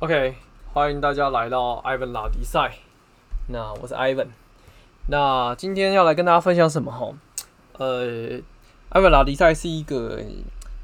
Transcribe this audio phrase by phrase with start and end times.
[0.00, 0.34] OK，
[0.72, 2.72] 欢迎大家来到 Ivan 拉迪赛。
[3.48, 4.28] 那我是 Ivan。
[5.08, 6.90] 那今天要来跟大家分享什么？
[6.90, 7.12] 哈，
[7.76, 8.40] 呃
[8.92, 10.18] ，Ivan 拉迪赛是一个。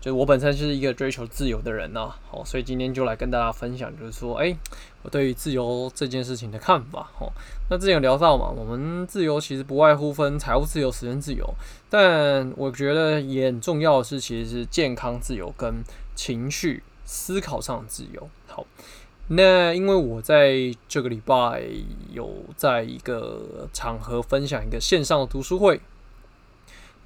[0.02, 4.54] 就我本身是一个追求自由的人呐，好，所以今天就来跟大家分享，就是说，哎，
[5.02, 7.26] 我对于自由这件事情的看法，哈。
[7.71, 11.54] 那之前有聊到嘛，我们自由其实不外乎分财务自由、时间自由，
[11.88, 15.83] 但我觉得也很重要的是，其实是健康自由跟
[16.14, 18.28] 情绪思考上的自由。
[18.46, 18.64] 好，
[19.29, 21.62] 那因为我在这个礼拜
[22.12, 25.80] 有在一个场合分享一个线上的读书会。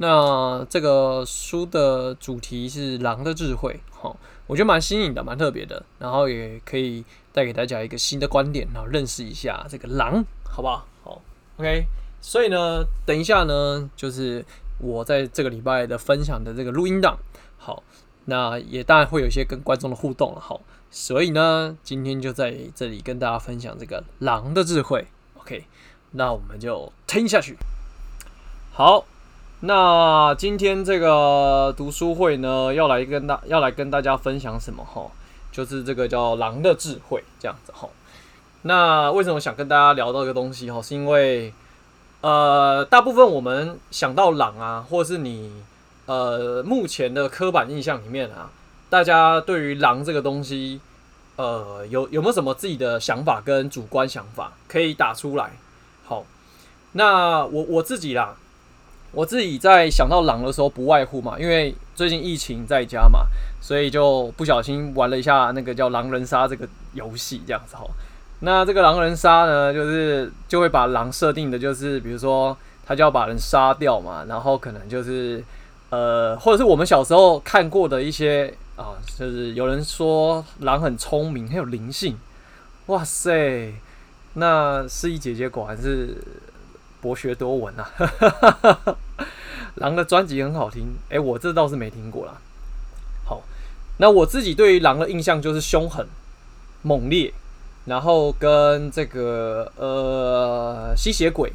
[0.03, 4.17] 那这个书的主题是狼的智慧，好，
[4.47, 10.87] 我觉得蛮新颖的，蛮特别的，然后也可以带给大家一个新的观点，然后认识一下这个狼，好不好？
[11.05, 11.21] 好
[11.59, 11.85] ，OK。
[12.23, 14.43] 所以呢，等一下呢，就是
[14.79, 17.19] 我在这个礼拜的分享的这个录音档，
[17.59, 17.83] 好，
[18.25, 25.07] 那也当然会有一些跟观众的互动了，好，所以呢，今天就在这里跟大家分享这个狼的智慧
[25.39, 25.65] ，OK。
[26.13, 27.57] 那我们就听下去，
[28.73, 29.05] 好。
[29.63, 35.11] 那今天这个读书会呢，要来跟大要来跟大家分享什么哈？
[35.53, 37.87] 就是这个叫狼的智慧这样子哈。
[38.63, 40.81] 那为什么想跟大家聊到这个东西哈？
[40.81, 41.53] 是因为
[42.23, 45.63] 呃，大部分我们想到狼啊，或是你
[46.07, 48.51] 呃目前的刻板印象里面啊，
[48.91, 50.81] 大家对于狼这个东西，
[51.37, 55.53] 呃，有有没有什么自己的想法跟主观想法可以打出来？
[56.05, 56.27] 好，
[56.93, 58.37] 那我我自己啦。
[59.13, 63.27] 我自己在想到狼的时候，不外乎嘛，因为最近疫情在家嘛，
[63.61, 67.85] 所以就不小心玩了一下那个叫狼人杀这个游戏，这样子哈。
[68.39, 72.57] 那这个狼人杀呢，就是就会把狼设定的，就是比如说
[72.87, 75.43] 他就要把人杀掉嘛，然后可能就是
[75.91, 82.19] 呃，或者是我们小时候看过的一些啊，就是有人说狼很聪明，很有灵性，
[82.87, 83.75] 哇塞，
[84.35, 86.17] 那诗怡姐姐果然是。
[87.03, 87.91] 博学多闻啊，
[89.77, 92.35] 狼的专辑很好听，哎、我这倒是没听过啦。
[93.25, 93.41] 好，
[93.97, 96.07] 那我自己对于狼的印象就是凶狠、
[96.83, 97.33] 猛烈，
[97.87, 101.51] 然后跟这个呃吸血鬼，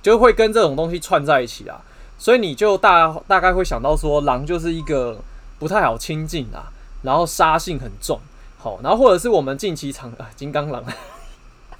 [0.00, 1.82] 就会跟这种东西串在一起啊。
[2.16, 5.18] 所以你就大大概会想到说，狼就是一个
[5.58, 6.72] 不太好亲近啊，
[7.06, 8.20] 然后杀性很重。
[8.58, 10.84] 好，然后或者是我们近期常啊，金刚狼。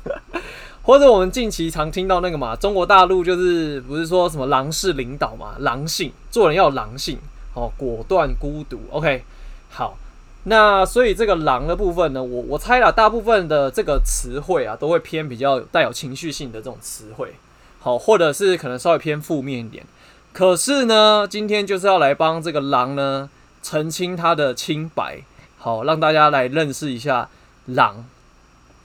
[0.82, 7.18] 或者我们近期常听到那个嘛，中国大陆就是不是说什么狼式领导嘛，狼性，做人要狼性，
[7.54, 8.78] 哦，果断孤独。
[8.92, 9.24] OK，
[9.68, 9.98] 好，
[10.44, 17.34] 那所以这个狼的部分呢，我我猜啦，大部分的这个词汇啊，都会偏比较带有情绪性的这种词汇，
[17.80, 19.84] 好，或者是可能稍微偏负面一点。
[20.32, 23.28] 可是呢，今天就是要来帮这个狼呢
[23.66, 25.22] 澄清他的清白，
[25.58, 27.28] 好，让大家来认识一下
[27.64, 28.04] 狼。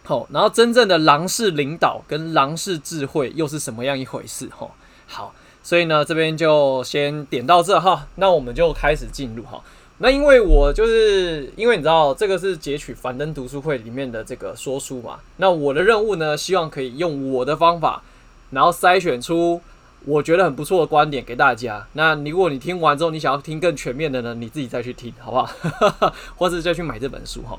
[0.04, 4.50] 好，然后真正的狼式领导跟狼式智慧又是什么样一回事？
[4.50, 4.72] 哈，
[5.06, 9.62] 好，所以呢，这边就先点到这哈，那我们就开始进入哈。
[10.00, 18.02] 那因为我就是因为你知道这个是截取樊登读书会里面的这个说书嘛，那我的任务呢，希望可以用我的方法，
[18.50, 19.62] 然后筛选出
[20.06, 21.86] 我觉得很不错的观点给大家。
[21.94, 26.14] 那如果你听完之后，你想要听更全面的呢，你自己再去听，好不好？
[26.38, 27.58] 或者再去买这本书哈。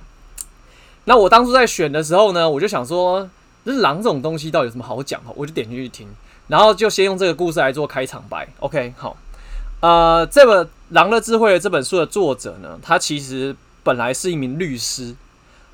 [1.05, 3.29] 那我当初在选的时候呢，我就想说，
[3.65, 5.21] 这狼这种东西到底有什么好讲？
[5.35, 6.09] 我就点进去听，
[6.49, 8.49] 然后就先用这个故事来做开场白。
[8.59, 9.17] OK，好，
[9.81, 15.15] 呃，这本《狼的智慧》这本书的作者呢，他其实本来是一名律师，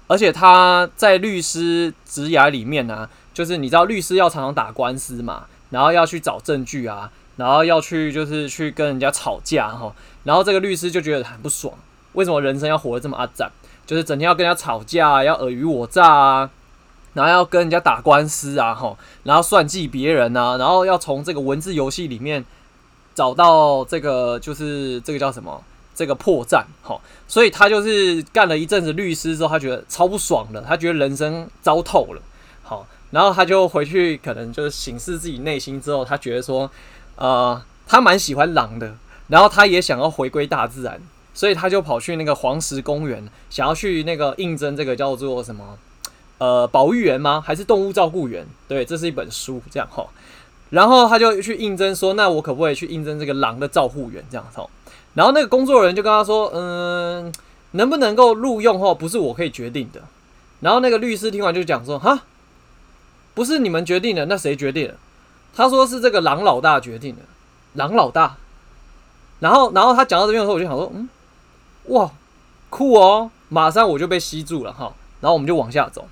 [0.06, 9.92] 而且他在律师职涯里面呢、就是你知道律师要常常打官司嘛，然后要去找证据啊，然后要去就是去跟人家吵架哈，
[10.24, 11.72] 然后这个律师就觉得很不爽，
[12.12, 13.50] 为什么人生要活得这么阿杂？
[13.86, 16.50] 就是整天要跟人家吵架，要尔虞我诈啊，
[17.14, 22.44] 然后要跟人家打官司啊，吼，然后算计别人啊，然后要从这个文字游戏里面
[23.14, 25.62] 找到这个，就是这个叫什么？
[25.94, 26.96] 这个破绽，哈，
[27.26, 32.22] 所以他就是干了一阵子律师之后，他觉得超不爽的，他觉得人生糟透了，
[33.10, 36.70] 然后他就回去，可能就是省视自己内心之后，他觉得说，
[37.16, 38.94] 呃，他蛮喜欢狼的，
[39.28, 41.00] 然后他也想要回归大自然。
[41.34, 45.78] 所以他就跑去那个黄石公园，想要去那个应征这个叫做什么
[46.38, 47.40] 呃保育员吗？
[47.40, 48.44] 还是动物照顾员？
[48.66, 50.04] 对，这是一本书这样哈。
[50.70, 54.60] 然后他就去应征说，那我可不可以去应征这个狼的照护员这样子？
[55.14, 57.32] 然后那个工作人员就跟他说，嗯，
[57.70, 60.02] 能不能够录用哈，不是我可以决定的。
[60.58, 62.24] 然后那个律师听完就讲说，哈，
[63.38, 64.96] 不是你们决定的，那谁决定的？
[65.54, 67.22] 他说是这个狼老大决定的，
[67.74, 68.36] 狼老大。
[69.38, 71.08] 然后，然后他讲到这边的时候，我就想说，嗯。
[71.84, 72.10] 哇，
[72.68, 73.30] 酷哦！
[73.48, 74.92] 马上我就被吸住了哈。
[75.20, 76.08] 然后我们就往下走。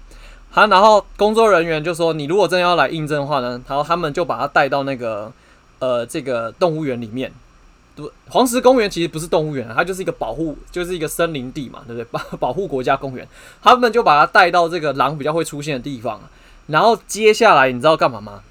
[0.52, 5.32] 好，然后工作人员就说：“你如果真的要来应征的话呢，然后他们就把他带到那个
[5.80, 7.32] 呃这个动物园里面。
[7.96, 12.04] 对，黄石公园其实不是动物园，它就是一个保护，就是一个森林地嘛，对不对？
[12.12, 13.26] 保 保护国家公园。
[13.60, 16.20] 他们就把他带到这个狼比较会出现的地方。
[16.66, 18.42] 然后接下来你知道干嘛吗？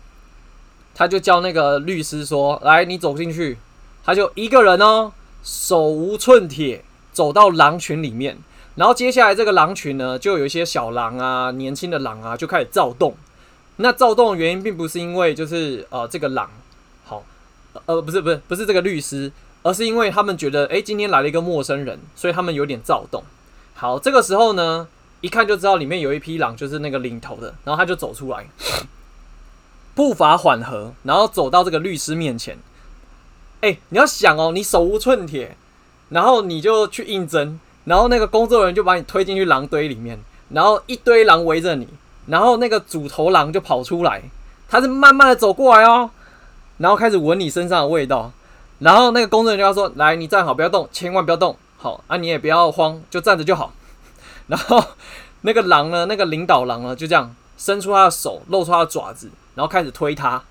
[0.94, 3.58] 他就叫那个律师说：来，你走进去。
[4.06, 5.12] 他就一个人哦，
[5.44, 8.38] 手无寸铁走到狼群里面。”
[8.76, 13.16] 然后接下来这个狼群呢，就有一些小狼啊、年轻的狼啊，就开始躁动。
[13.78, 16.50] 那躁动的原因并不是因为就是呃这个狼
[17.04, 17.24] 好，
[17.86, 19.32] 呃不是不是不是这个律师，
[19.64, 23.24] 而是因为他们觉得哎今天来了一个陌生人，所以他们有点躁动。
[23.74, 24.88] 好，这个时候呢，
[25.26, 28.46] 一看就知道里面有一匹狼，就是那个领头的，然后他就走出来，
[29.96, 32.60] 步伐缓和，然后走到这个律师面前。
[33.62, 35.58] 诶，你要想哦，你手无寸铁，
[36.10, 37.60] 然后你就去应征。
[37.86, 40.20] 然后那个工作人员就把你推进去狼堆里面，
[40.50, 41.88] 然后一堆狼围着你，
[42.28, 44.22] 然后那个主头狼就跑出来，
[44.70, 46.12] 他是慢慢的走过来哦，
[46.78, 48.32] 然后开始闻你身上的味道，
[48.78, 53.74] 然后那个工作人员就要说：“来，你站好，不要动，千万不要动，好啊，你也不要慌，就站着就好。”
[54.48, 54.84] 然后
[55.42, 60.44] 那个狼呢，那个领导狼呢，就这样伸出他的手，露出他的爪子，然后开始推他，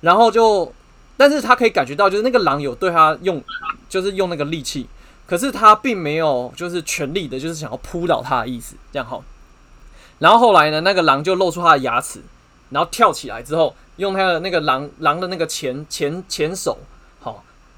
[0.00, 0.72] 然后就，
[1.16, 3.42] 但是他可以感觉到，就是那个狼有对他用，
[3.88, 4.86] 就是用那个力气。
[5.24, 9.24] 可是他并没有就是全力的，就是想要扑倒他的意思，这样好。
[10.18, 12.20] 然后后来呢，那个狼就露出他的牙齿，
[12.70, 16.78] 然后跳起来之后，用他的那个狼狼的那个前前前手，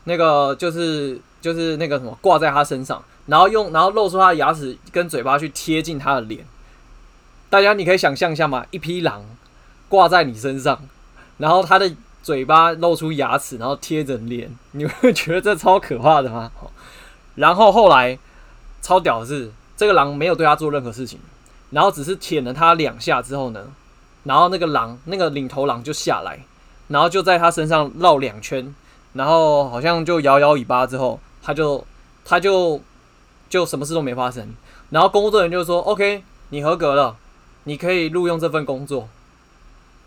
[0.05, 6.45] 那个就是就是那个什么挂在他身上，然后用然后露出他的牙齿跟嘴巴去贴近他的脸。
[7.51, 9.25] 大家你可以想象一下嘛，一匹狼
[9.89, 10.81] 挂在你身上，
[11.39, 11.91] 然后他的
[12.23, 16.51] 嘴巴露出牙齿，然后贴着脸，你会觉得这超可怕的吗？
[17.37, 18.19] 然后后来
[18.83, 21.21] 超屌的是，这个狼没有对他做任何事情，
[21.71, 23.67] 然后只是舔了他两下之后呢，
[24.25, 26.41] 然后那个狼那个领头狼就下来，
[26.89, 28.75] 然后就在他身上绕两圈，
[29.15, 31.85] 然后好像就摇摇尾巴之后，他就
[32.25, 32.81] 他就
[33.49, 34.55] 就什么事都没发生。
[34.91, 37.17] 然后工作人员就说：“OK，你合格了，
[37.65, 39.09] 你可以录用这份工作。”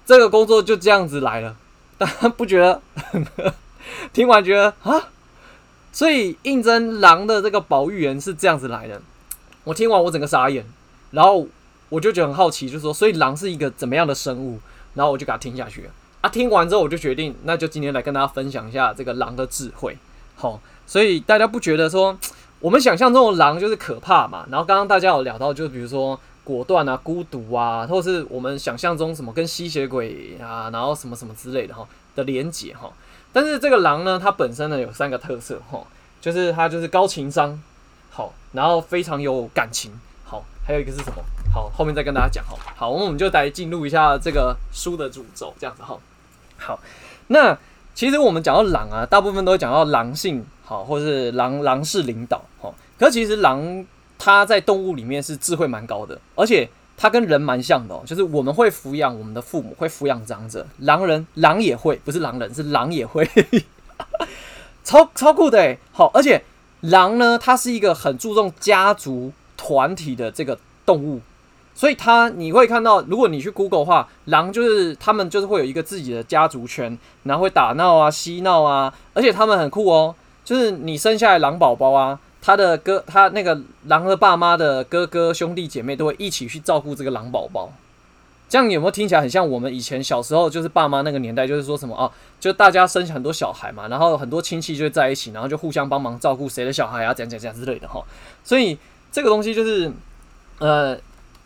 [0.06, 1.58] 这个工作就这样子来了，
[1.98, 2.82] 大家不觉得？
[4.14, 5.10] 听完觉得啊？
[5.92, 9.02] 所以应征狼的这个保育员是这样子来的，
[9.64, 10.66] 我听完我整个傻眼，
[11.12, 11.48] 然后
[11.90, 14.60] 我就觉得很好奇，就说，所以狼是一个怎么样的生物？
[14.94, 15.90] 然后我就给他听下去。
[16.22, 19.98] 啊，听完之后我就决定，那就今天来跟大家分享一下这个狼的智慧。
[20.36, 22.18] 好，所以大家不觉得说
[22.60, 24.46] 我们想象中的狼就是可怕嘛？
[24.50, 32.92] 然后刚刚大家有聊到，就比如说果断啊、孤独啊，或是我们想象中什么跟吸血鬼啊，然后什么什么之类的哈的连结哈。
[33.32, 35.86] 但是这个狼呢，它本身呢有三个特色哈，
[36.20, 37.62] 就是它就是高情商，
[38.10, 39.92] 好，然后非常有感情，
[40.68, 41.24] 还有一个是什么？
[41.54, 42.58] 好，后面再跟大家讲哈。
[42.76, 45.98] 好，我们就来进入一下这个书的主轴，这样子哈。
[46.58, 46.78] 好，
[47.28, 47.58] 那
[47.96, 52.76] 其实我们讲到狼啊，大部分都会讲到狼性，好，或是狼狼式领导，好。
[53.00, 53.86] 可其实狼
[54.20, 56.70] 它在动物里面是智慧蛮高的，而且。
[57.00, 60.66] 它跟人蛮像的，就是我们会抚养我们的父母，会抚养长者。
[60.80, 63.24] 狼人狼也会，不是狼人，是狼也会，
[64.84, 65.78] 超超酷的诶。
[65.92, 66.44] 好，而且
[66.80, 69.32] 狼呢，它是一个很注重家族
[69.68, 71.20] 团体的这个动物，
[71.76, 82.18] 所以它你会看到，如果你去 Google 的话，狼就是他们就是会有一个自己的家族圈，然后会打闹啊、嬉闹啊，而且他们很酷哦，就是你生下来狼宝宝啊。
[82.40, 87.74] 他的哥，他那个狼的爸妈的哥哥兄弟姐妹都会一起去照顾这个狼宝宝，
[88.48, 92.10] 这样有没有听起来很像我们以前小时候，就是爸妈那个年代，就是说什么啊，
[92.40, 98.02] 就大家生很多小孩嘛，然后很多亲戚就在一起，然后就互相帮忙照顾谁的小孩啊，这样这样这样之类的哈。
[98.46, 98.78] 所以
[99.18, 99.92] 这个东西就是，
[100.60, 100.96] 呃，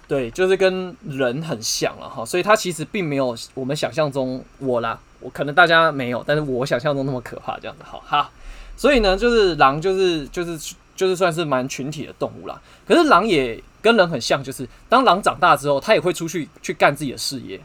[0.05, 2.25] 对，就是跟人很像了哈。
[2.25, 8.29] 所以它其实并没有我们想象中我啦，我可能大家没有，但是我想象中那么可怕这样子哈哈。
[8.75, 10.75] 所以呢，就是狼就是就是。
[10.93, 17.59] 就是算是蛮群体的动物啦，可是狼也跟人很像，就是当狼长大之后，它也会出去去干自己的事业，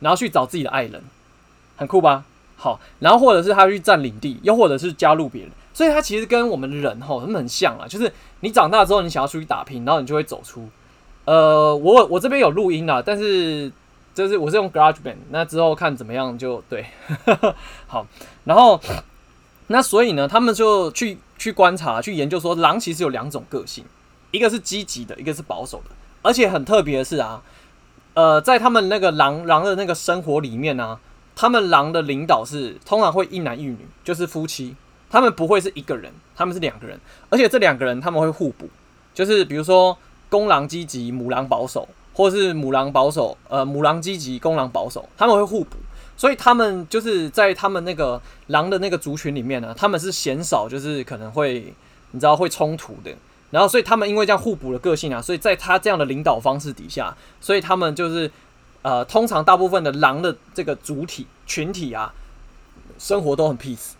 [0.00, 1.00] 然后去找自己的爱人，
[1.76, 2.24] 很酷吧？
[2.58, 7.88] 好，然后或者是他去占领地，又或者是加入别人，所以他其实跟我们人吼很很像啊。
[7.88, 10.68] 就是你长大之后，你想要出去打拼，然后你就会走出。
[11.24, 13.72] 呃，我我这边有录音啦，但是
[14.14, 16.84] 就是我是用 GarageBand，那之后看怎么样就对。
[17.86, 18.06] 好，
[18.44, 18.78] 然后
[19.68, 21.18] 那所以呢，他们就去。
[21.38, 23.84] 去观察、去研究，说狼其实有两种个性，
[24.32, 25.94] 一个是积极的，一个是保守的。
[26.20, 27.40] 而且很特别的是啊，
[28.14, 31.00] 呃，在他们那个狼狼的那个生活里面呢、啊，
[31.40, 34.74] 他们狼的领导是通常会一男一女，就是夫妻，
[35.08, 36.98] 他们不会是一个人，他们是两个人，
[37.30, 38.68] 而且这两个人他们会互补，
[39.14, 39.96] 就是比如说
[40.28, 45.76] 公狼积极，母狼保守，或是母狼保守，呃，母狼积极，公狼保守，他们会互补，
[46.16, 51.72] 所以他们就是在他们那个狼的那个族群里面呢，他们是鲜少就是可能会
[52.10, 53.12] 你知道会冲突的。
[53.50, 58.30] 然后，所以他们因为这样互补的个性啊，所以在他这样的领导方式底下，所以他们就是
[58.82, 62.12] 呃，通常大部分的狼的这个主体群体啊，
[62.98, 63.92] 生活都很 peace。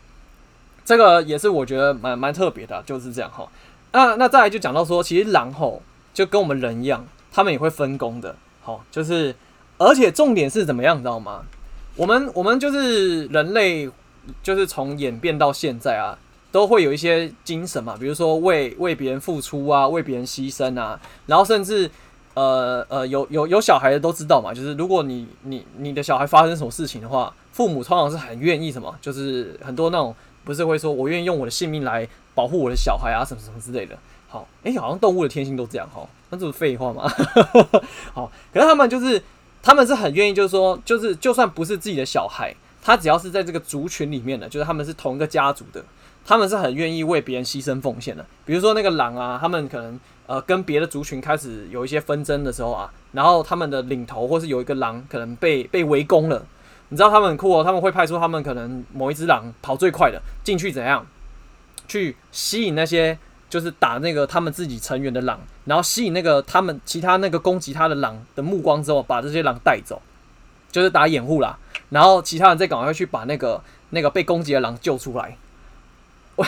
[0.85, 3.49] 这个也是我觉得蛮蛮特别的，就是这样哈。
[3.93, 5.83] 那那再来就讲到说，其实狼吼
[6.15, 9.35] 就跟我们人一样，他们也会分工的，好，就是
[9.79, 11.43] 而且重点是怎么样，你知道吗？
[11.97, 13.91] 我们我们就是人类，
[14.43, 16.19] 就是从演变到现在啊。
[16.51, 21.89] 都会有一些精神嘛，比如说为为别人付出啊，为别人牺牲啊，然后甚至
[22.39, 30.15] 呃呃有有有小孩的都知道嘛，就是如果你你你的小孩发生什么事情的话，父母通常是很愿意什么，就是很多那种
[30.45, 33.99] 不是会说我愿意用我的性命来保护我的小孩啊，什么什么之类的。
[34.29, 37.09] 好，诶、欸，好像动物的天性都这样哈，那这是废话嘛。
[38.15, 39.23] 好，可是他们就是
[39.63, 45.83] 他们是很愿意，就是说就是就算不是自己的小孩，他只要是在这个族群里面的，就是他们是同一个家族的。
[46.27, 56.47] 他们是很愿意为别人牺牲奉献的，比如说那个狼啊，他们可能呃跟别的族群开始有一些纷争的时候啊，然后他们的领头或是有一个狼可能被被围攻了，
[56.91, 61.05] 你知道他们很酷哦，他们会派出他们可能某一只狼跑最快的进去怎样，
[61.89, 63.19] 去吸引那些
[63.49, 70.03] 就是打那个他们自己成员的狼，然后吸引那个他们其他那个攻击他的狼的目光之后，把这些狼带走，
[70.71, 71.59] 就是打掩护啦，
[71.89, 75.37] 然后其他人再赶快去把那个那个被攻击的狼救出来。
[76.37, 76.47] 我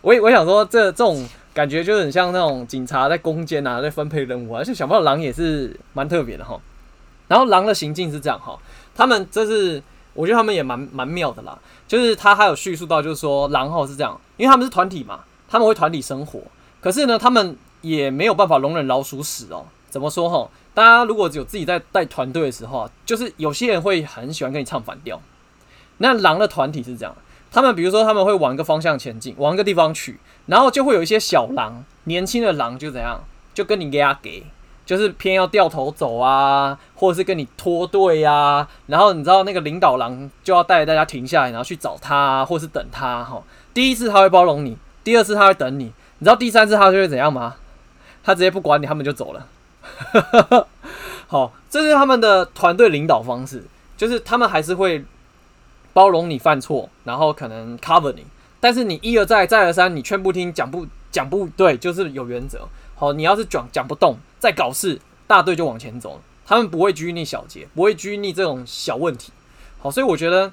[0.00, 4.58] 我我想说，这这种感觉就很像那种警察在攻坚啊，在分配任务啊。
[4.58, 6.60] 而且想不到狼也是蛮特别的哈。
[7.28, 8.58] 然后狼的行径是这样哈，
[8.94, 9.82] 他们这是
[10.12, 11.58] 我觉得他们也蛮蛮妙的啦。
[11.88, 16.40] 就是他还有叙述到，就是说狼哈是这样，因为他们是团体嘛，他们会团体生活。
[16.80, 19.64] 可是呢，他们也没有办法容忍老鼠屎哦。
[19.88, 20.50] 怎么说哈？
[20.74, 25.20] 大家如果只有自己在带团队的时候，就是有些人会很喜欢跟你唱反调。
[25.98, 27.14] 那狼的团体是这样。
[27.54, 33.22] 他们比如说，他们会往一个方向前进，往一个地方去，然后就会有一些小狼，年轻的狼就怎样，
[33.54, 34.42] 就跟你给他给，
[34.84, 38.66] 就是偏要掉头走啊，或者是跟你脱队啊。
[38.88, 43.40] 然后你知道那个领导狼就要带着大家停下来，然后去找他啊，或是等他哈。
[43.72, 45.84] 第一次他会包容你，第二次他会等你，
[46.18, 47.54] 你知道第三次他就会怎样吗？
[48.24, 49.46] 他直接不管你，他们就走了。
[51.28, 53.62] 好，这是他们的团队领导方式，
[53.96, 55.04] 就是他们还是会。
[55.94, 58.26] 包容你犯错，然后可能 cover 你，
[58.60, 62.68] 但是你一而再再而三，你劝不听，讲不讲不对，就是有原则。
[62.96, 66.20] 好，你要是讲讲不动，再搞事，大队就往前走了。
[66.44, 69.32] 他们不会拘泥小节，不会拘泥这种小问题。
[69.78, 70.52] 好，所以我觉得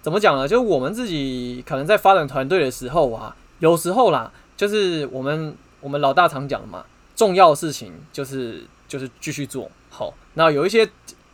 [0.00, 0.48] 怎么讲呢？
[0.48, 10.14] 就是我们自己可能在发展团队的时候啊，有时候啦，就是我们我们老大常讲的嘛，重要的事情就是就是继续做好。
[10.32, 10.88] 那有一些。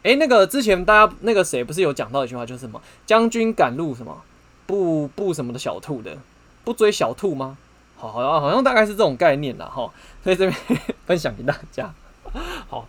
[0.04, 4.23] 哎、那个之前大家那个谁不是有讲到一句话，就是什么将军赶路什么
[4.66, 6.18] 不不什么的小兔的，
[6.62, 7.56] 不追小兔吗？
[7.96, 9.64] 好，好像好像大概是这种概念啦。
[9.64, 9.90] 哈。
[10.23, 11.92] 所以这边 分享给大家。
[12.68, 12.87] 好，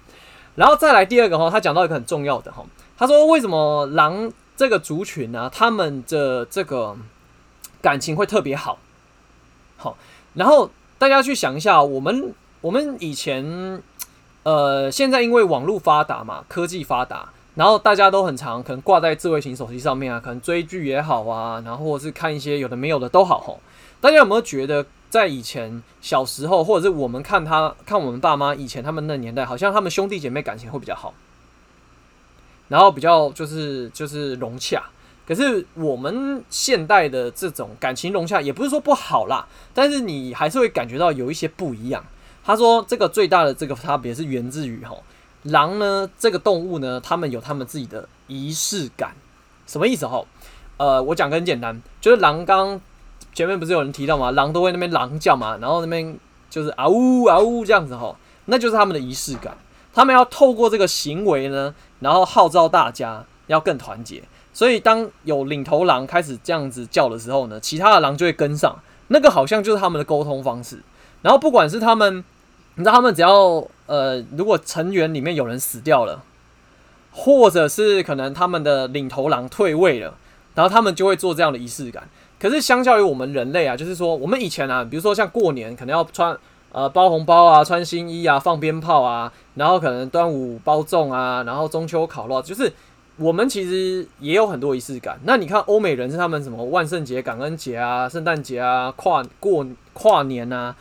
[0.55, 2.65] 然后再来第二个哈，他讲到一个很重要的哈，
[2.98, 6.98] 他说为什么狼这个族群呢、他们的这个
[7.81, 8.77] 感情会特别好。
[9.77, 9.98] 好，
[10.34, 13.81] 然后大家去想一下，我们我们以前。
[14.46, 23.60] 呃，现在因为网络发达嘛，科技发达，然后大家都很常可能挂在智慧型手机上面啊，可能追剧也好啊，然后或者是看一些有的没有的都好吼。
[24.00, 31.16] 大家有没有觉得，在以前小时候，或者是我们看他看我们爸妈以前他们那年代，好像他们兄弟姐妹感情会比较好，
[32.68, 34.84] 然后比较就是就是融洽。
[35.28, 42.06] 可是我们现代的这种感情融洽，也不是说不好啦，但是你还是会感觉到有一些不一样。
[42.46, 45.04] 他说：“这个最大的这个差别是源自于吼
[45.42, 49.16] 狼呢，这个动物呢，他们有他们自己的仪式感。
[49.66, 50.28] 什么意思吼？
[50.78, 52.80] 呃，我讲个很简单，就是狼刚
[53.34, 54.30] 前面不是有人提到吗？
[54.30, 56.16] 狼都会那边狼叫嘛，然后那边
[56.48, 59.58] 就是嗷呜嗷呜这样子吼，那就是他们的仪式感。
[59.92, 64.22] 他们要透过这个行为呢，然后号召大家要更团结。
[64.54, 68.78] 所以当有领头狼开始这样子叫的时候呢，其他的狼就会跟上。
[69.08, 70.84] 那个好像就是他们的沟通方式。
[71.24, 72.24] 然后不管是他们。”
[72.77, 76.24] 你知道他们只要呃，如果成员里面有人死掉了，
[77.12, 80.13] 或者是可能他们的领头狼退位了，
[80.55, 82.03] 然后他们就会做这样的仪式感。
[82.38, 86.38] 可是相较于我们人类啊，就是说我们以前啊，比如说像过年可能要穿
[86.74, 92.74] 呃包红包啊、穿新衣啊、放鞭炮啊，然后可能端午包粽啊，然后中秋烤肉，就是
[93.15, 95.17] 我们其实也有很多仪式感。
[95.24, 100.75] 那你看欧美人是他们什么万圣节、感恩节啊、圣诞节啊、跨过跨年啊。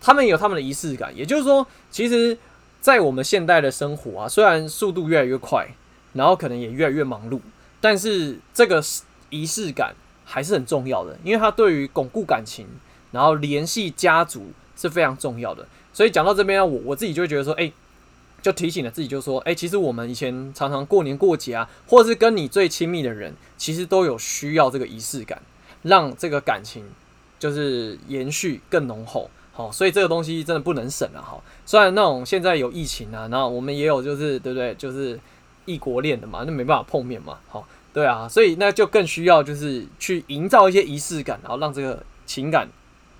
[0.00, 1.16] 他们有他们的仪式感。
[1.16, 2.36] 也就是说，其实，
[2.80, 5.68] 在我们现代的生活啊，虽然速度越来越快，
[6.14, 7.40] 然后可能也越来越忙碌，
[7.80, 8.82] 但是这个
[9.30, 12.66] 仪式感还是很重要的，因为它对于巩固感情，
[13.12, 15.66] 然后联系家族是非常重要的。
[15.92, 17.72] 所以讲到这边啊，我我自己就会觉得说，哎。
[18.42, 25.40] 就提醒了自己，就说：“哎、其实我们以前常常过年过节啊，或者是跟你最亲密的人，其实都有需要这个仪式感，
[25.82, 26.84] 让这个感情
[27.38, 29.30] 就是延续更浓厚。
[29.52, 31.20] 好，所以这个东西真的不能省啊！
[31.20, 34.74] 哈，虽然那种现在有疫情啊，然后我们也有就是对不对？
[34.74, 35.18] 就是
[35.66, 37.38] 异国恋的嘛，那没办法碰面嘛。
[37.48, 42.68] 好，对啊，所以那就更需要就是去营造一些仪式感，然后让这个情感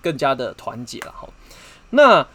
[0.00, 1.12] 更加的团结了。
[1.12, 1.28] 哈，
[1.90, 2.26] 那。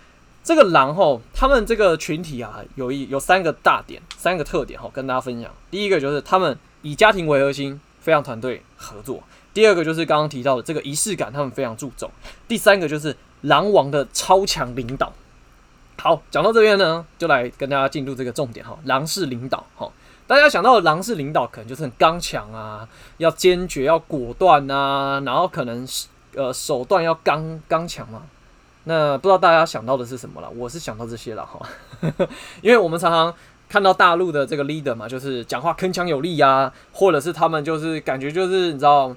[0.43, 5.51] 这个狼吼，他们这个群体啊，有一有三个大点，三个特点哈，跟大家分享。
[5.69, 9.21] 第一个就是他们以家庭为核心，非常团队合作。
[9.57, 12.07] 第二个就是刚刚提到的这个仪式感，他们非常注重。
[12.47, 15.11] 第三个就是狼王的超强领导。
[15.99, 19.89] 好，讲到这边呢，就来跟大家进入这个重点哈，狼式领导哈。
[20.27, 22.87] 大家想到的狼式领导，可能就是很刚强啊，
[23.17, 25.87] 要坚决，要果断啊，然后可能
[26.35, 28.21] 呃手段要刚刚强嘛。
[28.83, 30.47] 那不知道大家想到的是什么了？
[30.51, 31.67] 我是想到这些了哈，
[32.61, 33.33] 因为我们常常
[33.67, 39.13] 看到大陆的这个 leader 嘛，就是讲话铿锵有力啊，或者是他们就是感觉就是你知道，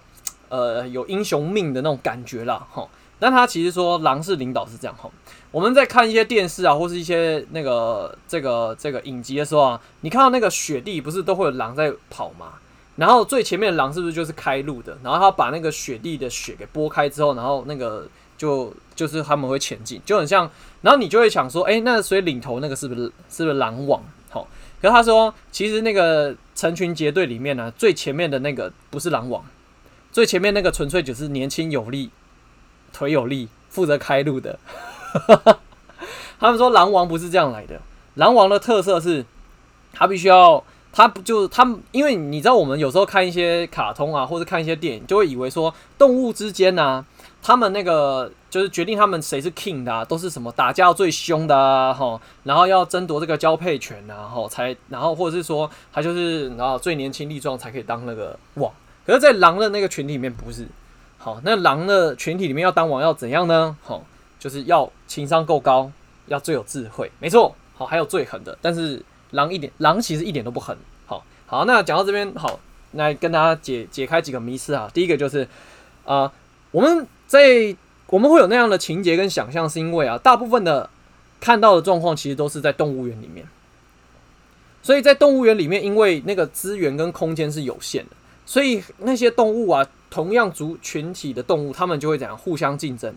[0.51, 2.87] 呃，有英雄命的那种感觉啦哈。
[3.19, 5.11] 但他其实说狼是领导是这样哈。
[5.51, 12.53] 我们在看一些电视啊，或是一些那个这个这个影集的时候啊，你看到那个雪地不是都会有狼在跑吗？
[12.97, 14.99] 然后最前面的狼是不是就是开路的？
[15.03, 18.07] 然后他把那个雪地的雪给拨开之后，然后那个。
[18.41, 24.03] 就就是他们会前进，就很像，然后你就会想说，哎、那所以领头那个是不是是不是狼王？
[24.31, 24.49] 好，
[24.81, 29.45] 可是他说，其实那个成群结队里面呢、最前面的那个不是狼王，
[30.13, 32.11] 最前面那个纯粹就是年轻有力、
[32.93, 34.59] 腿有力，负责开路的。
[36.41, 37.81] 他们说狼王不是这样来的，
[38.15, 39.25] 狼王的特色是，
[39.93, 47.05] 他必须要，他不就他们，因为你知道，我们有时候看一些卡通啊，或者看一些电影，就会以为说动物之间呢、啊。
[47.43, 58.71] 他们那个就是决定他们谁是 king 的、啊，都是什么打架最凶的啊，吼，然后要争夺这个交配权啊，吼，才然后或者是说他就是然后最年轻力壮才可以当那个王。
[59.11, 60.67] 可是，在狼的那个群体里面不是，
[61.19, 63.77] 好，那狼的群体里面要当王要怎样呢？
[63.83, 64.05] 好，
[64.39, 65.91] 就是要情商够高，
[66.27, 68.57] 要最有智慧，没错，好，还有最狠的。
[68.63, 70.77] 但是狼一点，狼其实一点都不狠。
[71.07, 72.61] 好，好，那讲到这边，好，
[72.93, 74.91] 来跟大家解解开几个迷思啊。
[74.95, 75.49] 第一个就是
[76.05, 76.33] 啊、
[76.71, 77.07] 我们。
[77.31, 77.77] 在
[78.09, 80.91] 我们会有那样的情节跟想象，是因为啊，大部分的
[81.39, 83.47] 看到的状况其实都是在动物园里面。
[84.83, 88.17] 所以在动物园里面，因为那个资源跟空间是有限的，
[88.51, 93.15] 所以那些动物啊，同样族群体的动物，他们就会怎样互相竞争，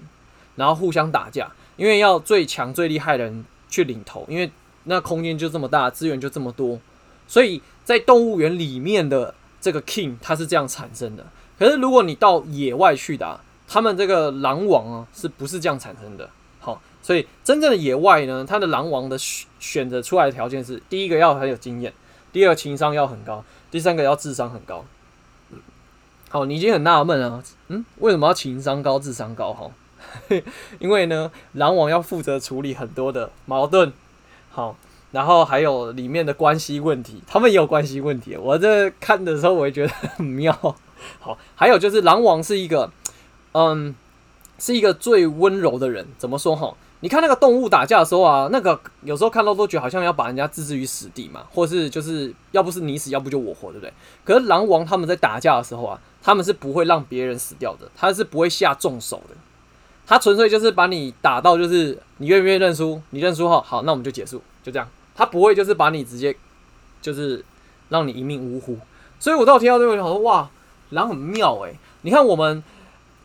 [0.58, 4.52] 然后互相打架，因为要最强最厉害的人去领头，因为
[4.84, 6.80] 那空间就这么大，资源就这么多，
[7.28, 11.26] 所以在动物园里面的这个 king 它是这样产生的。
[11.58, 16.30] 可是如果你到野外去打，他们这个狼王啊，是不是这样产生的？
[16.60, 21.91] 好，所以真正的野外呢，它的狼王的选选择出来的条件是：第一个要很有经验，
[22.32, 24.86] 第二个情商要很高，第三个要智商很高。
[26.34, 29.54] 好，你已经很纳闷了，嗯，为什么要情商高、智商高？
[29.54, 29.69] 哈，
[30.80, 33.93] 因为呢，狼王要负责处理很多的矛盾，
[34.50, 34.76] 好，
[35.12, 38.36] 然后还有里面的关系问题，他们也有关系问题。
[38.36, 40.52] 我这看的时候，我也觉得很妙。
[41.22, 42.89] 好，还有就是狼王是一个。
[43.52, 43.93] 嗯，
[44.58, 46.08] 是一个最温柔的人。
[46.17, 46.76] 怎么说哈？
[47.02, 53.93] 你看那个动物打架的时候啊，那个有时候看到都觉得好像要把人家置之于死地嘛，或是就是要不是你死，要不就我活，对不对？
[54.24, 59.36] 可是狼王他们在打架的时候啊，他们是不会让别人死掉的，他是不会下重手的。
[60.08, 63.02] 他纯粹就是把你打到，就是你愿不愿意认输？
[63.10, 64.88] 你认输后，好，那我们就结束，就这样。
[65.14, 66.36] 他不会就是把你直接
[67.02, 67.44] 就是
[67.90, 68.78] 让你一命呜呼。
[69.20, 70.50] 所以我到听到这个，我说哇，
[70.90, 72.64] 狼很妙诶、你看我们。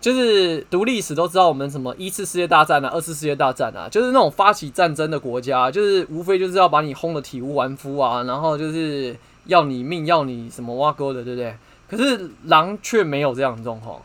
[0.00, 11.52] 就是读历史都知道，我们什么一次世界大战啊，二次世界大战啊，就是那种发起战争的国家，就是无非就是要把你轰得体无完肤啊，然后就是要你命，要你什么挖沟的，对不对？
[11.88, 14.00] 可是狼却没有这样的状况，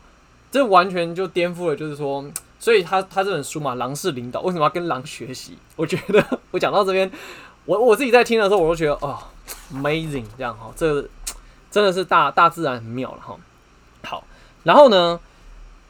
[0.52, 2.26] 这完全就颠覆了，就是说，
[2.60, 5.58] 所以他他这本书嘛，狼是领导为什么要跟狼学习？
[5.76, 7.12] 我觉得 我讲到这边，
[7.66, 9.20] 我我自己在听的时候，我都觉得哦
[9.74, 11.08] ，amazing，这样哈，这
[11.70, 13.36] 真的是大大自然很妙了哈。
[14.04, 14.24] 好，
[14.64, 15.20] 然后呢？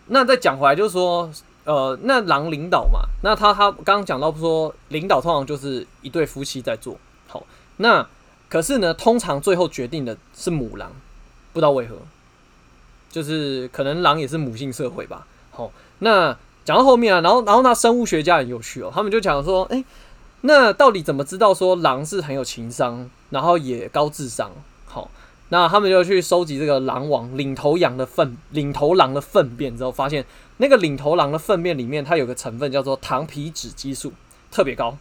[0.08, 1.32] 那再讲回来，就是说，
[1.64, 6.98] 呃，那狼领导嘛，那他他刚刚讲到说，领导通常就是一对夫妻在做，
[7.30, 7.42] 好，
[7.78, 8.06] 那
[8.50, 10.92] 可是呢，通常最后决定的是母狼，
[11.54, 11.96] 不知道为何，
[13.12, 16.36] 就是可能狼也是母性社会吧，好，那
[16.66, 19.84] 讲到后面啊，然后然后那生物学家很有趣哦，他们就讲说，哎、
[20.42, 24.52] 那到底怎么知道说狼是很有情商，然后也高智商？
[24.86, 25.12] 好，
[25.50, 30.26] 那他们就去收集这个狼王领头羊的粪，领头狼的粪便之后，发现
[30.58, 34.14] 那个领头狼的粪便里面它有个成分叫做糖皮质激素，
[34.52, 34.98] 特别高。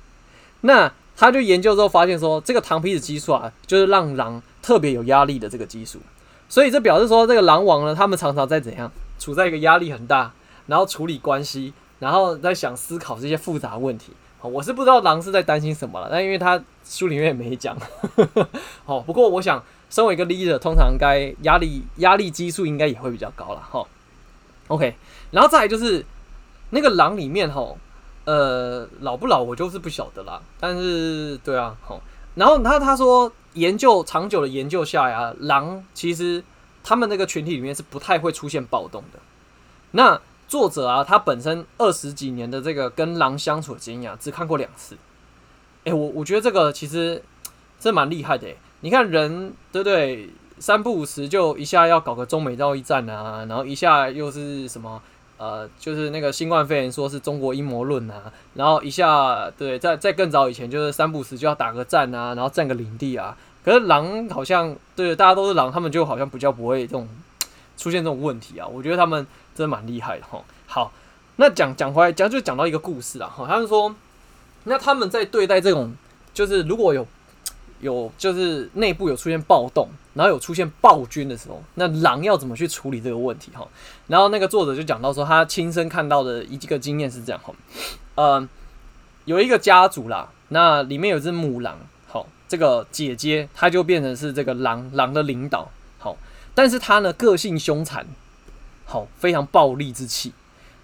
[0.63, 6.01] 那他就研究之后发现说，这个糖皮质激素啊，就是让狼特别有压力的这个激素。
[6.53, 10.31] 所以这表示说，这个狼王呢，他们常常在怎样处在一个压力很大。
[10.67, 14.13] 然后处理关系，然后在想思考这些复杂问题。
[14.39, 17.77] 好，我是不知道狼是在担心什么了，但因为他书里面也没讲。
[18.85, 23.61] 好， 不过我想，身为一个 leader，通常该压力压力激素应该也会比较高了。
[23.61, 23.85] 哈
[24.69, 24.95] ，OK，
[25.33, 26.05] 然后再来就是
[26.71, 27.75] 那个狼里面，哈，
[28.25, 30.41] 呃，老不老我就是不晓得啦。
[30.61, 32.01] 但是，对啊，好，
[32.35, 36.43] 然后他他说，研究长久的研究下呀，狼其实
[36.83, 39.19] 他们那个群体里面是不太会出现暴动的。
[39.93, 44.97] 那作者啊，他本身二十几年的这个跟狼相处的经验，只看过两次。
[45.85, 47.23] 哎、我我觉得这个其实
[47.79, 48.49] 这蛮厉害的。
[48.81, 50.31] 你看人对不对？
[50.59, 55.03] 三不五时就一下要搞个中美贸易战啊，然后一下又是什么
[55.43, 63.37] 呃，就是那个新冠肺炎说是中国阴谋论啊，然后一下对，在在更早以前就是三不死就要打个战啊，然后占个领地啊。
[63.65, 67.09] 可是狼好像对，大家都是狼，他们就好像比较不会这种
[67.77, 68.67] 出现这种问题啊。
[68.67, 69.27] 我觉得他们。
[69.55, 70.43] 真的蛮厉害的哈。
[70.67, 70.91] 好，
[71.37, 73.47] 那讲讲回来，讲就讲到一个故事啊哈。
[73.47, 73.95] 他们说，
[74.65, 75.93] 那他们在对待这种，
[76.33, 77.07] 就是如果有
[77.83, 83.69] 有就是内部有出现暴动，然后有出现暴君的时候，那狼要怎么去处理这个问题哈？
[84.07, 87.53] 然后那个作者就讲到说，他亲身看到的一个经验是这样哈。
[88.15, 88.49] 呃，
[89.27, 91.77] 有一个家族啦，那里面有只母狼，
[92.09, 96.17] 好，这个姐姐她就变成是这个狼狼的领导，好，
[96.55, 98.07] 但是她呢个性凶残。
[98.85, 100.35] 好，非常暴戾之气。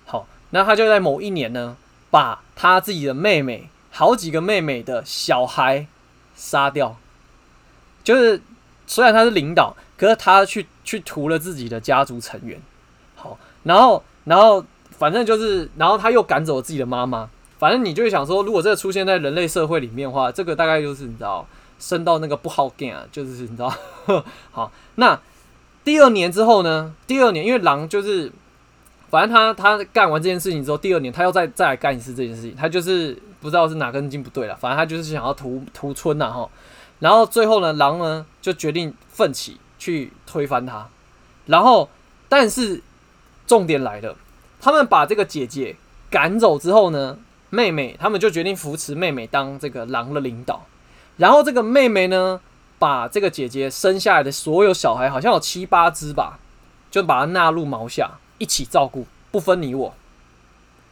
[0.06, 1.76] 好，那他就在某一年呢，
[2.10, 5.86] 把他自己的妹妹、好几个妹妹的小孩
[6.38, 6.96] 杀掉。
[8.02, 8.40] 就是
[8.86, 12.58] 虽然他是领导，可是他去去屠了自己的家族成员。
[13.16, 17.28] 好，然后然后反正就是，然后他又赶走了自己的妈妈。
[17.58, 21.46] 反正你就会想说，如果这个出现在人类社会里面的话，这个大概就是你知道，
[21.78, 23.74] 升到那个不好干啊，就是你知道。
[24.52, 25.20] 好，那。
[25.84, 26.94] 第二年之后呢？
[27.06, 28.30] 第二年，因为狼就是，
[29.08, 36.48] 反正他他干完这件事情之后，第二年他要再再来干一次这件事情，他就是不知道是哪根筋不对了，反正他就是想要屠屠村呐哈。
[36.98, 40.88] 然后最后呢，狼呢就决定奋起去推翻他。
[41.46, 41.88] 然后，
[42.28, 42.82] 但是
[43.46, 44.16] 重点来了，
[44.60, 45.76] 他们把这个姐姐
[46.10, 47.18] 赶走之后呢，
[47.50, 50.66] 妹妹他们就决定扶持妹妹当这个狼的领导。
[51.16, 52.40] 然后这个妹妹呢，
[52.78, 56.38] 把这个姐姐生下来的所有小孩，好像有七八只吧，
[56.90, 59.94] 就把她纳入毛下，一起照顾，不分你我。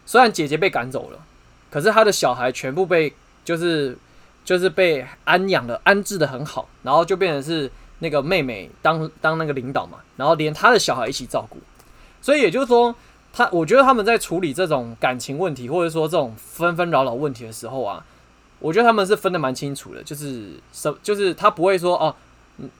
[0.07, 1.19] 虽然姐姐被赶走了，
[1.77, 3.13] 可是他的小孩全部被
[3.45, 3.95] 就是
[4.47, 11.59] 就是被安养的安置的很好，然后就变成是那个妹妹当当那个领导嘛，然后连他的小孩一起照顾。
[12.23, 12.95] 所以也就是说，
[13.31, 18.03] 他我觉得他们在处理这种感情问题，或者说这种纷纷扰扰问题的时候啊。
[18.59, 22.17] 我觉得他们是分得蛮清楚的，就是什，就是他不会说哦，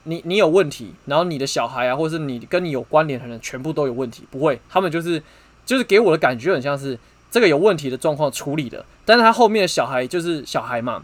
[0.05, 5.21] 你你有问题，然后你的小孩啊，或者是你跟你有关联的人全部都有问题，不会，他们就是
[5.67, 6.97] 就是给我的感觉很像是
[7.29, 11.03] 这个有问题的状况处理的，但是他后面的小孩就是小孩嘛，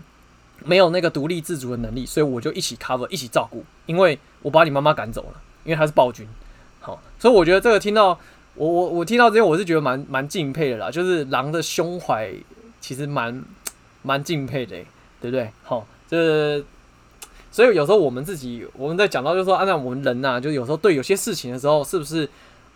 [0.65, 6.27] 没有那个独立自主的能力，所以我就一起 cover 一起照顾，因为我把你妈妈赶走了，因为他是暴君，
[6.79, 8.17] 好，所以我觉得这个听到
[8.55, 12.31] 我我我听到这边我是觉得蛮蛮敬佩的啦，就是狼的胸怀
[12.79, 13.43] 其实蛮。
[14.05, 14.75] 蛮敬佩的，
[15.21, 15.49] 对不对？
[15.63, 16.62] 好，这
[17.53, 22.29] 所以有时候我们自己我们在讲到，就是说，按照我们人呐、啊，就有时候对有些事情的时候，是不是、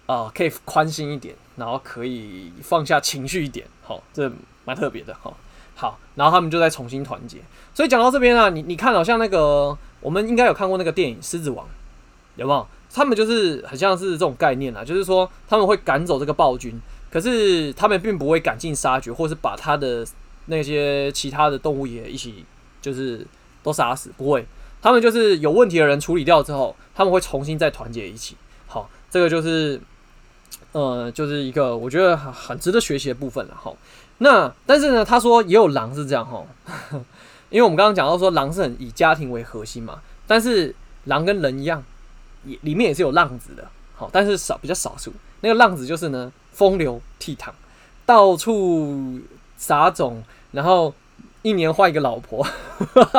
[0.07, 3.67] 呃，可以宽心一点，然后可以放下情绪一点？
[3.83, 4.29] 好，这
[4.65, 5.15] 蛮特别的。
[5.21, 5.37] 好，
[5.75, 7.37] 好，然后他们就再重新团结。
[7.73, 11.65] 所以讲到这边啊，你你看，好像那个我们应该有看过那个电影《狮子王》，
[12.35, 12.67] 有没有？
[12.91, 20.03] 他们就是很像是这种概念啊，就是说他们会赶走这个暴君，可是他们并不会赶尽杀绝，或是把他的。
[20.49, 22.45] 那些其他的动物也一起，
[22.81, 23.27] 就是
[23.61, 24.47] 都杀死，不会。
[24.81, 28.37] 他们就是有问题的人处理掉之后，他们会重新再团结一起。
[28.65, 29.77] 好，这个就是，
[30.77, 33.55] 呃，就是一个我觉得很值得学习的部分了。
[33.55, 33.73] 哈，
[34.19, 36.43] 那但是呢，他说也有狼是这样哈，
[37.49, 41.83] 因为我们刚刚讲到说狼是很以家庭为核心嘛，但是狼跟人一样，
[42.45, 43.67] 也里面也是有浪子的。
[43.95, 45.11] 好，但是少比较少数。
[45.41, 47.49] 那个浪子就是呢，风流倜傥，
[48.05, 49.19] 到处
[49.57, 50.23] 撒种。
[50.51, 50.93] 然后
[51.41, 52.45] 一年换一个老婆，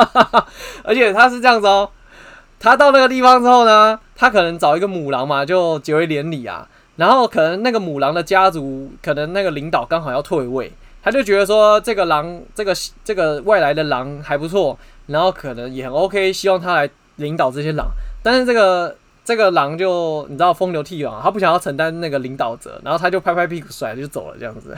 [0.83, 1.89] 而且他是这样子哦。
[2.57, 6.67] 他到那个地方之后呢，他可能找一个母狼嘛，就结为连理啊。
[6.99, 10.69] 然后可能那个母狼的家族，可能那个领导刚好要退位，
[11.01, 17.87] 他就觉得说这个狼，这个这个外来的狼还不错，然后可能也很 OK，希望他来领导这些狼。
[18.21, 24.75] 但是这个这个狼就你知道风流倜傥，他不想要承担那个领导者，然后他就拍拍屁股甩就走了这样子。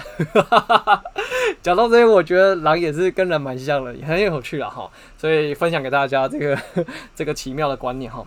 [1.64, 6.56] 讲到这边，我觉得狼也是跟人蛮像的，也很有趣了哈，所以分享给大家这个
[7.16, 8.24] 这个奇妙的观念哈。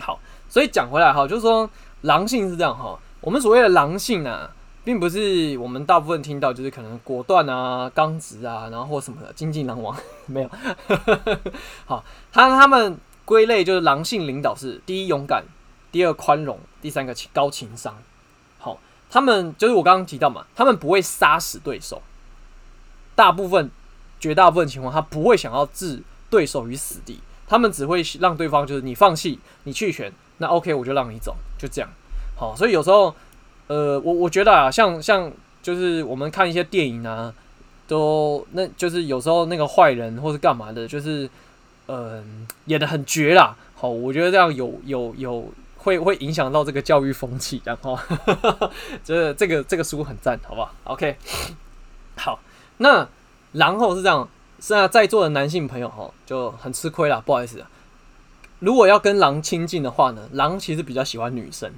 [0.00, 1.70] 好，所以讲回来哈，就是说
[2.02, 2.98] 狼性是这样哈。
[3.22, 4.50] 我们所谓的狼性啊，
[4.84, 10.50] 并不是我们大部分听到就是可能果断啊、刚直啊，然后或什么的精尽狼王， 没有。
[11.86, 15.44] 好，他他们归类就是狼性领导是第一勇敢，
[15.92, 17.96] 第二宽容，第三个高情商。
[18.58, 22.02] 好，他们就是我刚刚提到嘛，他们不会杀死对手，
[23.14, 23.70] 大部分
[24.18, 31.88] 绝大部分情况他不会想要置对手于死地，他们只会让对方就是你放弃，你弃权，那 OK 我就让你走，就这样。
[32.42, 33.14] 好，所以有时候，
[33.68, 35.30] 呃，我我觉得啊，像像
[35.62, 37.32] 就是我们看一些电影啊，
[37.86, 41.30] 都那就是有时候那个坏人或是干嘛的，就是
[41.86, 43.56] 嗯、演的很绝啦。
[43.76, 47.96] 好，我觉得这样有有有会会影响到这个教育风气，然 后
[49.04, 51.16] 这这个这个书很赞，好不好？OK，
[52.16, 52.40] 好，
[52.78, 53.06] 那
[53.52, 54.28] 然后是这样，
[54.58, 57.64] 现在在座的男性朋友哈就很吃亏啦，不好意思。
[58.58, 61.72] 如果要跟狼亲近的话呢，狼其实比较喜欢女生。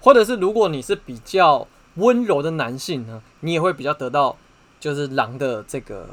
[0.00, 4.36] 或者是如果你是比较温柔的男性呢，你也会比较得到
[4.78, 6.06] 就是狼的这个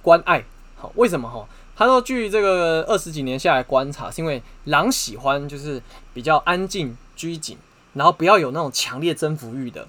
[0.00, 0.44] 关爱。
[0.76, 1.46] 好，为什么哈？
[1.74, 5.82] 他说，据这个二十几年下来观察，是因为狼喜欢就是
[6.14, 7.56] 比较安静拘谨，
[7.94, 9.88] 然后不要有那种强烈征服欲的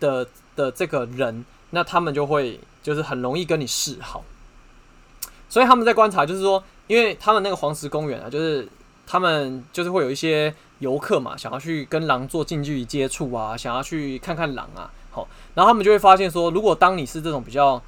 [0.00, 4.24] 的的这个人，那他们就会就是很容易跟你示好。
[5.48, 8.68] 所以他们在观察，就是说，因为他们那个黄石公园啊，就是
[9.06, 10.54] 他们就是会有一些。
[10.80, 17.80] 游客嘛，想要去跟狼做近距离接触啊，想要去看看狼啊，好，然后他们就会发现说，如果当你是这种比较，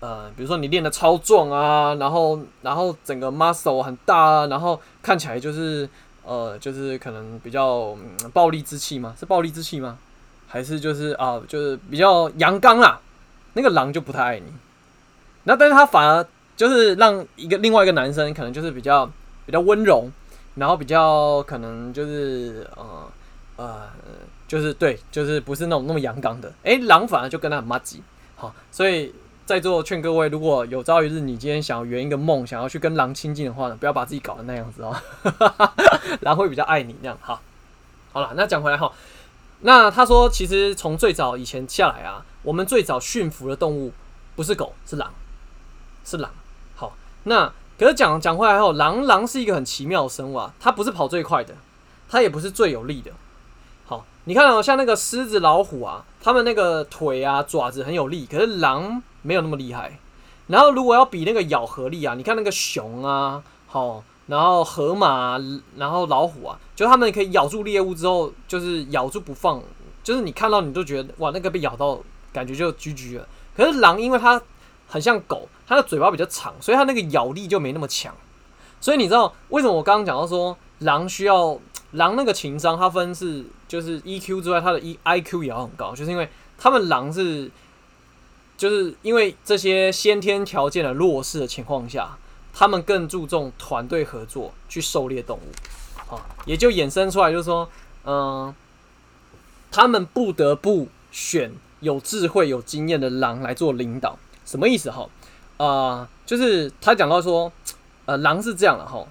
[0.00, 5.88] 呃，比如说你练的超壮啊，然后然后整个 muscle 很大啊，然后看起来就是
[6.24, 7.96] 呃，就是可能比较、
[8.32, 9.14] 暴力之气吗？
[9.18, 9.98] 是暴力之气吗？
[10.46, 13.00] 还是就是啊、就是比较阳刚啦？
[13.54, 14.46] 那个狼就不太爱你。
[15.44, 19.04] 那但是他反而就是让一个另外一个男生可能就是比较
[19.44, 20.08] 比较温柔。
[20.58, 23.08] 然后比较可能就是呃
[23.56, 23.88] 呃，
[24.46, 26.52] 就是对，就是不是那种那么阳刚的。
[26.64, 28.02] 诶，狼反而就跟他很麻吉。
[28.36, 29.14] 好，所以
[29.46, 34.94] 在座劝各位，如果有朝一日你今天想要圆一个梦，想要去跟狼亲近的话呢，不要把自己搞得那样子哦，
[36.20, 37.18] 狼会比较爱你那样。
[37.20, 37.40] 好，
[38.12, 38.92] 好了，那讲回来哈，
[39.60, 43.92] 那他说其实从最早以前下来啊，我们最早驯服的动物
[44.36, 45.12] 不是狗，是狼，
[46.04, 46.30] 是狼。
[46.76, 47.52] 好，那。
[47.78, 51.54] 可是讲讲回来后，狼狼是一个很奇妙的生物啊，它不是跑最快的，
[52.08, 53.12] 它也不是最有力的。
[53.86, 59.98] 好，你看哦，像那个狮子、老虎啊，它们那个腿啊、爪子很有力，可是狼没有那么厉害。
[60.48, 65.38] 然后如果要比那个咬合力啊，你看那个熊啊，好，然后河马，
[65.76, 69.62] 然后老虎啊，就它们可以咬住猎物之后，就是咬住不放，
[70.02, 72.00] 就是你看到你都觉得哇，那个被咬到
[72.32, 73.28] 感觉就 GG 了。
[73.56, 74.40] 可是狼，因为它
[74.88, 75.48] 很像狗。
[75.66, 78.14] 它的嘴巴比较长，所以它那个咬力就没那么强。
[78.80, 81.58] 所以你知道为什么我刚刚讲到说狼需要
[81.92, 87.50] 狼那个情商，它分是就是 EQ 之外，它的 E IQ 也要很高，就是因为他们狼是
[88.56, 92.16] 就是因为这些先天条件的弱势的情况下，
[92.54, 97.68] 他们更注重团队合作去狩猎动物，啊，也就衍生出来就是说，
[98.04, 98.54] 嗯，
[99.70, 104.18] 他们不得不选有智慧、有经验的狼来做领导，
[104.48, 105.06] 什么意思哈？
[105.58, 107.52] 啊、就是他讲到说，
[108.06, 109.04] 呃，狼是这样的哈，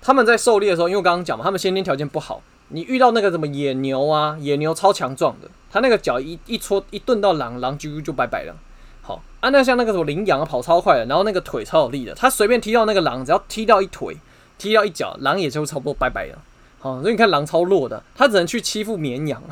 [0.00, 8.54] 他们在狩猎的时候，因为刚刚讲嘛，他们先天条件不好，你遇到那个什么野牛啊，野牛超强壮的，他那个脚一一戳一顿到狼，狼就就拜拜了。
[9.02, 14.16] 好，啊，那像那个什么羚羊，跑超快的，然后那个腿超有力的，他随便踢到那个狼，只要踢到一腿，
[14.58, 16.38] 踢到一脚，狼也就差不多拜拜了。
[16.78, 19.42] 好，所以你看狼超弱的，他只能去欺负绵羊。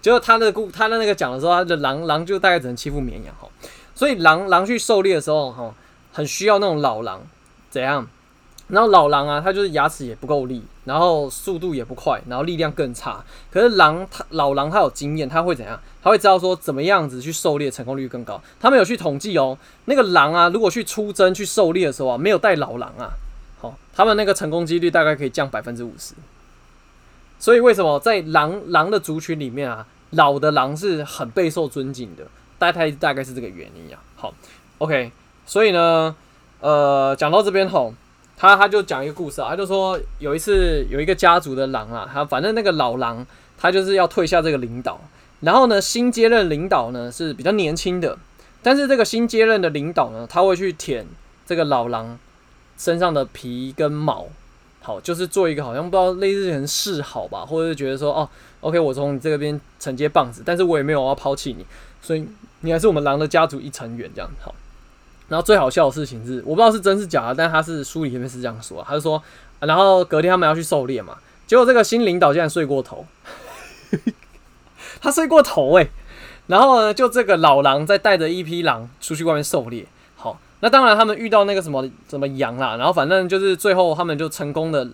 [0.00, 3.48] 结果他的故他的那个讲的时候，他的狼狼就大概只能欺负绵羊哈。
[3.94, 5.74] 所以狼狼去狩猎的时候，哈，
[6.12, 7.20] 很需要那种老狼，
[7.70, 8.06] 怎样？
[8.68, 13.22] 然后老狼啊，它就是牙齿也不够利，然后速度也不快，然后力量更差。
[13.50, 15.78] 可是狼，它老狼它有经验，它会怎样？
[16.02, 18.40] 它会知道说怎么样子去狩猎成功率更高。
[18.60, 23.10] 他们有去统计哦，那个狼啊，如果去出征去狩猎的时候啊，没有带老狼啊，
[23.60, 26.14] 好，他们那个成功几率大概可以降百分之五十。
[27.40, 32.24] 所以为什么在狼狼的族群里面啊，老的狼是很备受尊敬的？
[32.58, 33.98] 大概大概是这个原因啊。
[34.14, 34.34] 好
[34.78, 35.10] ，OK，
[35.46, 36.14] 所以呢，
[36.60, 37.94] 呃，讲到这边吼，
[38.36, 43.26] 他他就讲一个故事啊，他就说有一次有一个家族的狼啊，他反正那个老狼
[43.56, 45.00] 他就是要退下这个领导，
[45.40, 48.18] 然后呢，新接任领导呢是比较年轻的，
[48.62, 51.06] 但是这个新接任的领导呢，他会去舔
[51.46, 52.18] 这个老狼
[52.76, 54.28] 身上的皮跟毛，
[54.82, 58.28] 好，就是做一个好像不知道类似人示好吧，或者是觉得说哦
[58.60, 61.64] ，OK，我从你这边承接棒子，但是我也没有要抛弃你，
[62.00, 62.26] 所以
[62.60, 64.54] 你还是我们狼的家族一成员这样好。
[65.28, 69.22] 然后最好笑的事情是，我不知道是真是假的，但他是书里面是这样说，他就说，
[69.60, 73.06] 然后隔天他们要去狩猎嘛，结果这个新领导竟然睡过头，
[75.00, 75.88] 他睡过头哎、
[76.48, 79.86] 然后呢，就这个老狼在带着一批狼出去外面狩猎，
[80.60, 84.86] 那当然他们遇到那个什么什么羊啦，然后反正就是最后他们就成功的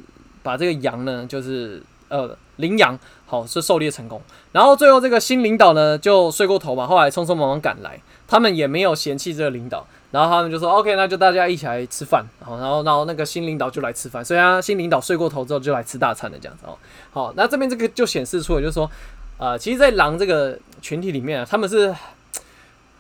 [0.42, 4.20] 把这个羊呢，就是呃羚羊，好是狩猎成功，
[4.52, 9.87] 然后最后这个新领导呢就睡过头嘛，后来匆匆忙忙赶来，他们也没有嫌弃这个领导。
[10.12, 14.24] 然后他们就说：“OK，那就大家一起来吃饭。”好，然后，然后那个新领导就来吃饭。
[14.24, 16.79] 所以，他新领导睡过头之后就来吃大餐的这样子哦。
[17.11, 18.90] 好，那这边这个就显示出来，就是说，
[19.37, 21.94] 呃，其实，在狼这个群体里面啊，他们是，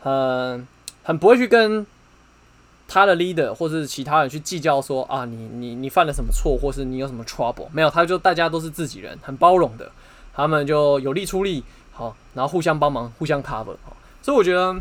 [0.02, 0.60] 呃，
[1.04, 1.86] 很不会去跟
[2.88, 9.90] 他的 leader 或者是其他人去计较说啊，你你你犯了什么错，或是你有什么 trouble，没有，他就大家都是自己人，很包容的，
[10.34, 13.76] 他们就有力出力，好，然后互相帮忙，互相 cover。
[13.84, 14.74] 好，所以我觉得，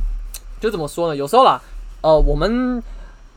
[0.60, 1.16] 就怎么说呢？
[1.16, 1.62] 有时候啦。
[2.02, 2.84] 呃，我们，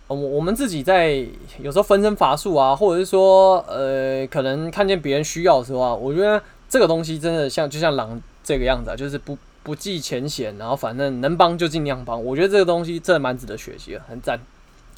[0.09, 1.26] 我我们自己在
[1.59, 12.22] 有时候分身乏术啊，或者是说，呃，可能看见别人需要的时候啊，我觉得这个东西真的像就像狼这个样子啊，就是不不计前嫌，然后反正能帮就尽量帮。
[12.22, 14.38] 我觉得这个东西真的蛮值得学习的，很赞。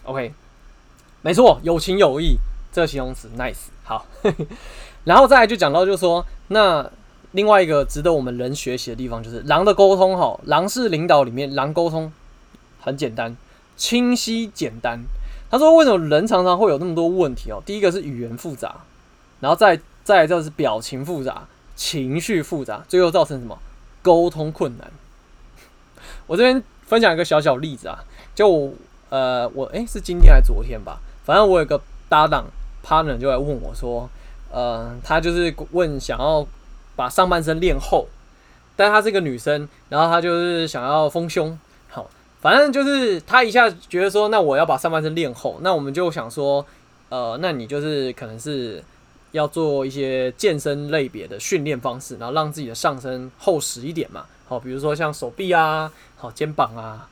[0.04, 0.32] OK，
[1.22, 2.36] 没错，有情有义，
[2.72, 3.68] 这形容词 nice。
[3.84, 4.06] 好，
[5.04, 6.90] 然后再来就讲到，就是说，那
[7.32, 10.16] 另外一个值得我们人学习的地方，就是狼的沟通。
[10.16, 12.12] 哈，狼是领导里面，狼沟通
[12.80, 13.36] 很简单。
[13.76, 15.00] 清晰简单。
[15.50, 17.60] 他说：“为什么人常常会有那么多问题哦？
[17.66, 18.76] 第一个是语言复杂，
[19.40, 23.58] 然后再再就是表情复杂、情绪复杂，最后造成什么？
[24.02, 24.92] 沟通困难。”
[26.28, 28.72] 我这边分享一个小小例子啊，就
[29.10, 30.98] 呃，我诶、是今天还是昨天吧？
[31.24, 32.46] 反正我有个搭档
[32.82, 34.08] partner 就来问我说
[34.50, 36.46] ：“呃，他就是问想要
[36.96, 38.08] 把上半身练厚，
[38.74, 41.58] 但她是一个女生，然后她就是想要丰胸。”
[41.90, 42.08] 好
[42.40, 46.64] 反正就是他一下觉得说，那我要把上半身练厚，那我们就想说，
[47.10, 48.82] 呃，那你就是可能是
[49.32, 54.24] 要做一些健身类别的训练方式，然后让自己的上身厚实一点嘛。
[54.48, 57.06] 好，比如说像手臂啊，好肩膀啊，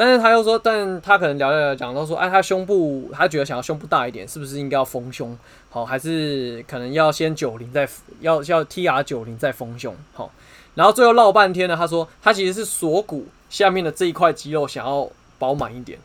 [0.00, 5.38] 但是他又说，但他可能聊聊讲到说，哎，他胸部，他觉得想要胸部大一点，是不是应该要丰胸？
[5.68, 7.86] 好，还是可能要先九零再
[8.20, 9.94] 要要 TR 九零再丰胸？
[10.14, 10.32] 好，
[10.74, 13.26] 然后最后绕半天呢，他说他其实是锁骨。
[13.50, 15.98] 下面的这一块肌肉想要饱满一点，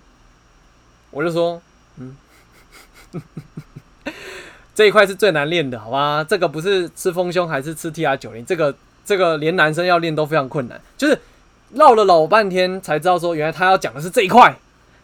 [1.12, 1.62] 我就说，
[1.98, 2.18] 嗯，
[4.74, 6.26] 这一块是最难练的，好吧？
[6.28, 10.82] 这个不是吃丰胸还是吃 TR 九零，这个这个连男生要练都非常困难。
[10.98, 11.18] 就是
[11.74, 14.58] 绕了老半天才知道说，原来他要讲的是这一块。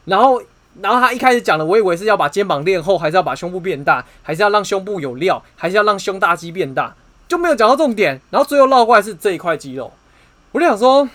[0.05, 0.41] 然后，
[0.81, 6.95] 然后他一开始讲的，我以为是要把肩膀练厚，还是要把胸部变大，还是要让胸部有料，还是要让胸大肌变大，
[7.27, 8.21] 就没有讲到重点。
[8.29, 9.91] 然后最后绕过来是这一块肌肉，
[10.51, 11.09] 我就想说。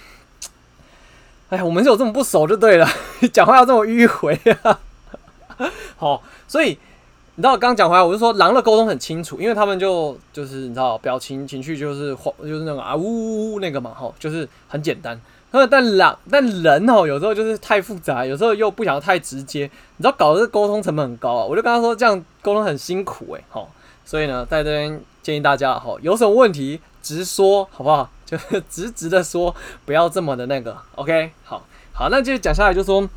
[1.48, 2.88] 哎呀，我们是有这么不熟就对了，
[3.32, 4.80] 讲话要这么迂回啊。
[5.96, 6.70] 好，所以
[7.36, 15.20] 你知道刚讲回来，我就说狼的沟通很清楚，因为他们就就是你知道表情情绪就是就是那个啊呜呜呜那个嘛，吼，就是很简单。
[15.50, 21.44] 但狼但人哦，有时候就是太复杂，有时候又不想太直接，你知道搞得这沟通成本很高啊。
[21.44, 23.44] 我就跟他说这样沟通很辛苦诶。
[23.48, 23.70] 好，
[24.04, 28.10] 所以呢，在这边建议大家哈，有什么问题直说好不好？
[28.26, 28.36] 就
[28.68, 29.54] 直直的说，
[29.84, 33.08] 不要这么的那个，OK，好，好，那就讲下来就说，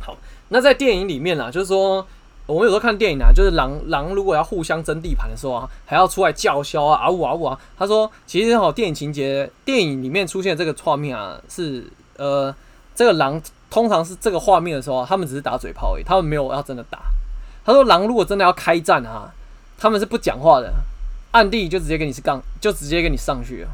[0.00, 0.16] 好，
[0.48, 2.04] 那在电影里面啊，就是说，
[2.50, 7.58] 我们有时候看电影啊，就是狼狼如果要互相争地盘的时候啊，还要出来叫嚣啊，啊呜啊呜啊。
[7.78, 11.84] 他说，其实好，电影情节，电影里面出现这个画面啊，是
[12.16, 12.54] 呃，
[12.94, 16.98] 这个狼通常是这个画面的时候啊，他们只是打嘴炮而已，他们没有要真的打。
[17.64, 19.32] 他说，狼如果真的要开战啊，
[19.78, 20.72] 他们是不讲话的，
[21.30, 23.68] 暗地就直接给你是杠，就直接给你上去了。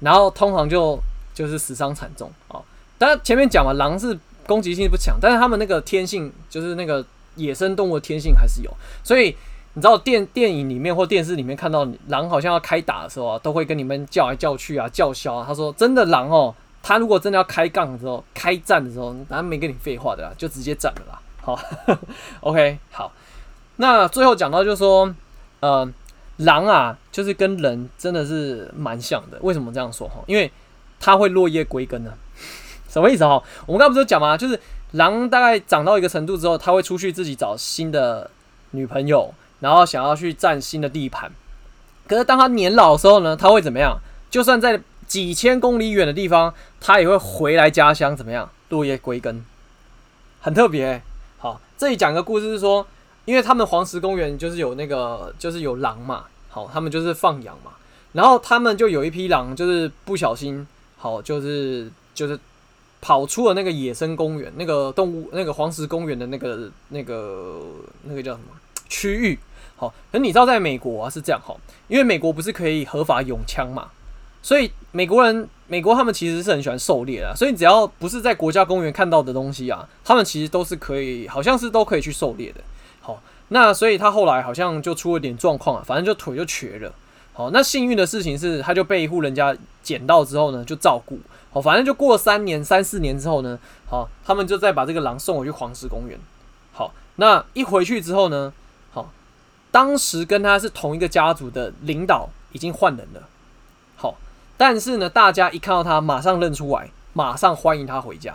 [0.00, 0.98] 然后通常就
[1.34, 2.60] 就是死伤惨重啊！
[2.98, 7.04] 当然前面讲嘛，狼是攻击性不强，但是他们那个天性就是那个
[7.36, 8.70] 野生动物的天性还是有。
[9.04, 9.36] 所以
[9.74, 15.44] 你知道电电影里面或电视里面看到狼好像要开打的时候啊，都会跟你们叫来叫去啊，叫嚣啊。
[15.46, 21.20] 他说真的狼哦，他如果真的要开杠的时候，开战的时候，他没跟你废话的啦，就直接战了啦。
[21.42, 21.58] 好，
[22.40, 23.12] OK，好。
[23.76, 25.14] 那最后讲到就是说，
[25.60, 25.88] 呃。
[26.40, 29.38] 狼啊，就是跟人真的是蛮像的。
[29.40, 30.22] 为什么这样说哈？
[30.26, 30.52] 因为
[31.00, 32.12] 它会落叶归根呢。
[32.90, 33.42] 什么意思哈？
[33.64, 34.36] 我们刚刚不是讲吗？
[34.36, 34.60] 就是
[34.92, 38.30] 狼大概长到一个程度之后，它会出去自己找新的
[38.70, 41.30] 女朋友，然后想要去占新的地盘。
[42.06, 43.98] 可是当它年老的时候呢，它会怎么样？
[44.30, 48.50] 就算在几千公里远的地方，它也会回来家乡，怎么样？
[48.68, 49.44] 落叶归根，
[50.40, 51.02] 很特别、
[51.38, 52.86] 好，这里讲个故事是说，
[53.24, 56.24] 因为他们黄石公园就是有那个，就是有狼嘛。
[56.48, 57.72] 好，他们就是放养嘛，
[58.12, 60.66] 然后他们就有一批狼，就是不小心，
[60.96, 62.38] 好，就是就是
[63.06, 67.62] 跑出了那个野生公园，那个动物，那个黄石公园的那个那个
[68.02, 68.46] 那个叫什么
[68.88, 69.38] 区域？
[69.76, 71.54] 好，可你知道，在美国啊是这样哈，
[71.86, 73.90] 因为美国不是可以合法用枪嘛，
[74.42, 82.60] 所以美国人，美国他们其实是很喜欢狩猎的，所以只要不是在国家公园看到的东西啊，他们其实都是可以，好像是都可以去狩猎的。
[83.00, 86.92] 好，那所以他后来好像就出了点状况啊，反正就腿就瘸了。
[87.32, 91.20] 好，那幸运的事情是，他就被一户人家捡到之后呢，就照顾。
[91.56, 96.20] 好，反正就过三年、三四年之后呢，好，他们就再把这个狼送回去黄石公园。
[96.74, 98.52] 好，那一回去之后呢，
[98.92, 99.10] 好，
[99.70, 103.22] 当时跟他是同一个家族的领导已经换人了。
[103.96, 104.16] 好，
[104.58, 108.34] 但是呢，大家一看到他，马上认出来，马上欢迎他回家。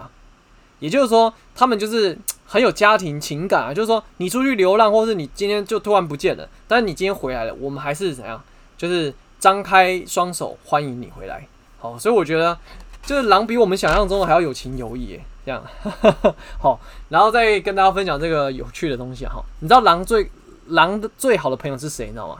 [0.80, 2.18] 也就是说，他们就是
[2.48, 3.72] 很有家庭情感啊。
[3.72, 8.42] 就是说，你出去流浪，或是你今天就突然不见了，但是你今天回来了，我们还是怎样？
[8.80, 11.46] 就是张开双手欢迎你回来。
[11.78, 12.56] 好，所以我觉得，
[13.04, 15.20] 就是狼比我们想象中的还要有情有义。
[15.44, 15.64] 这样，
[16.62, 16.80] 好，
[17.10, 19.44] 然后再跟大家分享这个有趣的东西哈。
[19.60, 20.30] 你知道狼最
[20.68, 22.06] 狼的最好的朋友是谁？
[22.06, 22.38] 你知道吗？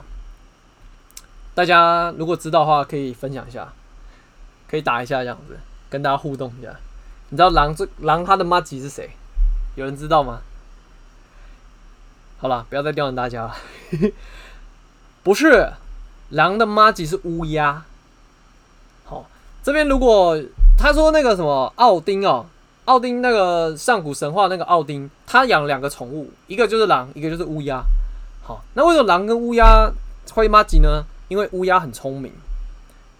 [1.52, 3.72] 大家如果知道的话，可以分享一下，
[4.70, 5.58] 可以打一下这样子，
[5.90, 6.76] 跟大家互动一下。
[7.30, 9.10] 你知道狼最狼他的妈吉是谁？
[9.74, 10.40] 有人知道吗？
[12.38, 13.56] 好了，不要再刁难大家了。
[15.24, 15.72] 不是，
[16.30, 17.84] 狼的妈吉是乌鸦。
[19.62, 20.40] 这边如果
[20.76, 22.44] 他说那个什么奥丁哦，
[22.86, 27.82] 奥丁那个上古神话那个奥丁，他养两个宠物，一个就是狼，一个就是乌鸦。
[28.42, 29.90] 好，那为什么狼跟乌鸦
[30.32, 31.04] 会骂吉呢？
[31.28, 32.32] 因为乌鸦很聪明，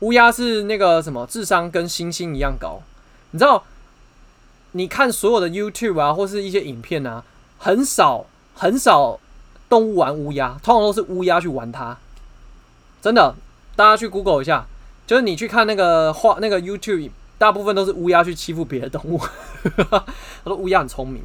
[0.01, 2.83] 乌鸦是那个什么智商跟猩猩一样高，
[3.31, 3.63] 你知道？
[4.73, 7.23] 你看所有的 YouTube 啊，或是一些影片啊，
[7.59, 9.21] 很少很少
[9.69, 11.97] 动物玩乌鸦，通常都是乌鸦去玩它。
[13.01, 13.35] 真的，
[13.77, 14.67] 大家去 Google 一下，
[15.13, 19.21] 就是你去看那个画那个 YouTube，大部分都是乌鸦去欺负别的动物。
[19.87, 20.03] 他
[20.45, 21.23] 说乌鸦很聪明。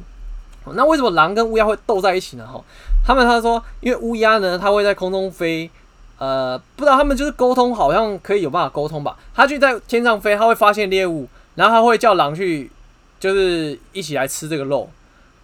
[0.74, 2.46] 那为什么狼跟乌鸦会斗在一起呢？
[2.46, 2.62] 哈，
[3.02, 5.70] 他们他说，因为乌鸦呢，它会在空中飞，
[6.18, 9.16] 呃，不知道他们就是沟通，好像可以有办法沟通吧。
[9.34, 12.70] 它就在天上飞，它会发现猎物，然后它会叫狼去。
[13.20, 14.88] 就是一起来吃这个肉，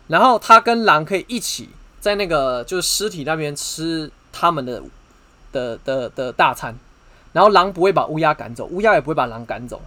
[0.06, 4.80] 然后他跟狼可以一起在那个就是尸体那边吃他们的
[5.50, 6.78] 的的的大餐，
[7.34, 9.82] 然后狼不会把乌鸦赶走，乌鸦也不会把狼赶走。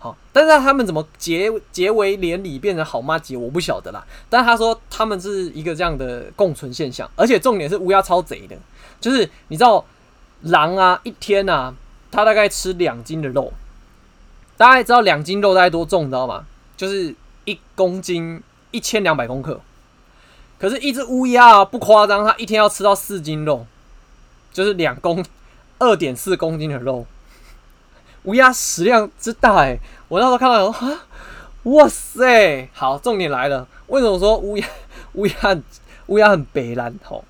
[0.00, 4.04] 好，但是他们怎么结结为连理变成好妈结，我不晓得啦。
[4.28, 8.56] 但他说他们是一个这样的共存现象，而且重点是乌鸦超贼的，
[9.00, 9.84] 就是你知道
[10.42, 11.72] 狼啊一天啊，
[12.10, 13.52] 它大概吃两斤的肉，
[14.56, 16.44] 大家知道两斤肉大概多重，你知道吗？
[16.76, 17.14] 就是。
[17.48, 18.42] 一公斤
[18.72, 19.60] 一千两百公克，
[20.58, 23.64] 可是，一只乌鸦，不夸张，它一天要吃到四斤肉，
[24.52, 25.24] 就是两公
[25.78, 27.06] 二点四公斤的肉。
[28.24, 30.74] 乌鸦食量之大哎、我那时候看到有，
[31.64, 32.68] 哇塞！
[32.72, 34.66] 好，重点来了，为什么说乌鸦
[35.14, 35.34] 乌鸦
[36.06, 37.24] 乌鸦很北烂吼？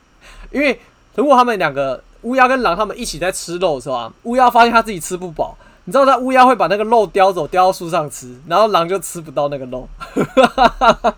[0.50, 0.80] 因为
[1.14, 4.12] 如果他们两个乌鸦跟狼他们一起在吃肉是吧？
[4.22, 5.56] 乌鸦发现他自己吃不饱。
[5.84, 9.88] 你知道他乌鸦会把那个肉叼走，叼到树上吃，然后狼就吃不到那个肉。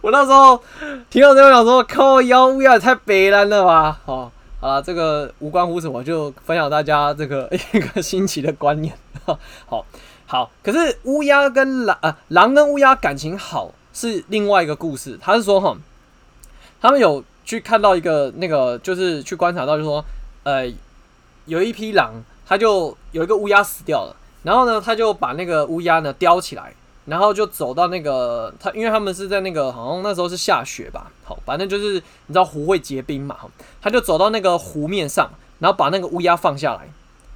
[0.00, 0.62] 我那时候
[1.10, 3.98] 听到这个，想说靠腰，乌鸦也太北烂了吧？
[4.04, 4.30] 好，
[4.60, 8.92] 好了，这个无关乎什么，就分享大家这个一个新奇的观念。
[9.66, 9.84] 好
[10.26, 15.18] 好，可是乌鸦跟狼啊，狼跟乌鸦感情好是另外一个故事。
[15.20, 15.76] 他是说哈，
[16.80, 20.04] 他们有去看到一个那个，就是去观察到，就是说，
[20.42, 20.70] 呃，
[21.46, 22.22] 有一匹狼。
[22.48, 26.72] 他就有一个乌鸦死掉了，然后呢，他就把那个乌鸦呢叼起来，
[27.08, 33.36] 然后就走到那个他，因为他们是在那个好像那时候是下雪吧，好，反正就是你知道湖会结冰嘛，
[33.80, 36.88] 他就走到那个湖面上，然后把那个乌鸦放下来，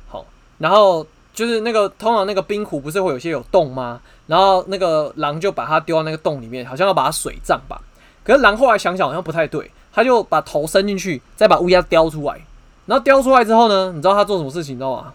[0.08, 0.26] 好，
[0.58, 4.00] 然后就是那个通常那个冰湖不是会有些有洞吗？
[4.26, 7.80] 然后那个狼就把它丢到那个洞里面，好像要把它水葬吧。
[8.24, 12.40] 可是狼后来想想好像不太对，他就把头伸进去，再把乌鸦叼出来。
[12.86, 15.12] 然后叼出来之后呢，你知道他做什么事情，你知道吗？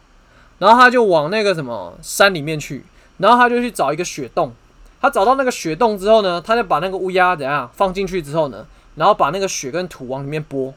[0.58, 2.84] 然后他就往那个什么山里面去，
[3.18, 4.54] 然后他就去找一个雪洞。
[5.00, 8.66] 他找到那个雪洞之后呢，他就把那个乌鸦怎样放进去之后呢，
[8.96, 10.74] 然后把那个雪跟土往里面拨，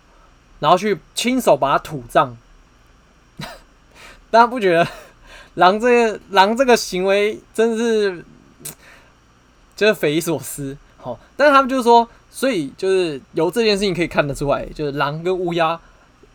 [0.58, 2.36] 然后去亲手把它土葬。
[4.30, 4.86] 大家不觉得
[5.54, 8.24] 狼这个狼这个行为真是
[9.74, 10.76] 就是匪夷所思？
[10.98, 15.80] 好，但是他们就是说，所以就是由这件事情可以看得出来，就是狼跟乌鸦。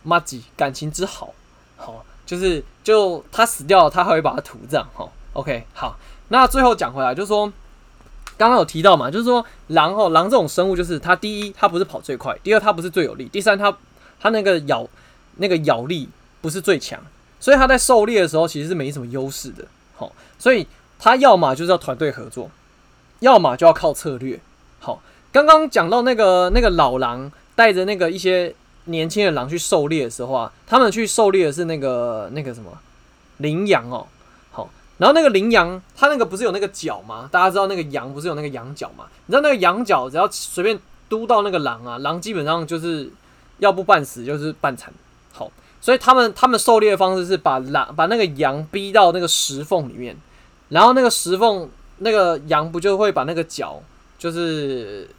[0.08, 1.34] 麻吉感情之好，
[1.78, 4.88] 好，就是就他死掉了，他还会把它土葬。
[4.93, 5.97] 哈，OK，好，
[6.29, 7.53] 那最后讲回来，就是说
[8.36, 13.71] 刚刚有提到嘛，就是说狼哦，狼这种生物，就是它第一，它不是跑最快；第二，它不是最有力；第三，它
[14.19, 14.88] 它那个咬
[15.36, 16.09] 那个咬力
[16.41, 16.99] 不是最强，
[17.39, 19.65] 所以它在狩猎的时候其实是没什么优势的。
[19.95, 20.65] 好，所以
[20.97, 22.49] 它要么就是要团队合作，
[23.19, 24.39] 要么就要靠策略。
[24.79, 28.55] 好，刚刚讲到那个那个老狼带着那个一些。
[28.88, 32.69] 年轻的狼去狩猎的时候啊，他们去狩猎的是那个那个什么
[33.38, 34.05] 羚羊哦，
[34.98, 37.30] 然后那个羚羊，它那个不是有那个角吗？
[37.32, 39.06] 大家知道那个羊不是有那个羊角吗？
[39.26, 40.80] 你知道那个羊角只要随便
[41.10, 43.12] 嘟到那个狼啊，狼基本上就是
[43.60, 44.93] 要不半死就是半残。
[45.34, 50.16] 好，所以他们他们狩猎的方式是把狼把那个羊逼到那个石缝里面，
[50.70, 53.82] 然后那个石缝那个羊不就会把那个角
[54.18, 55.10] 就是。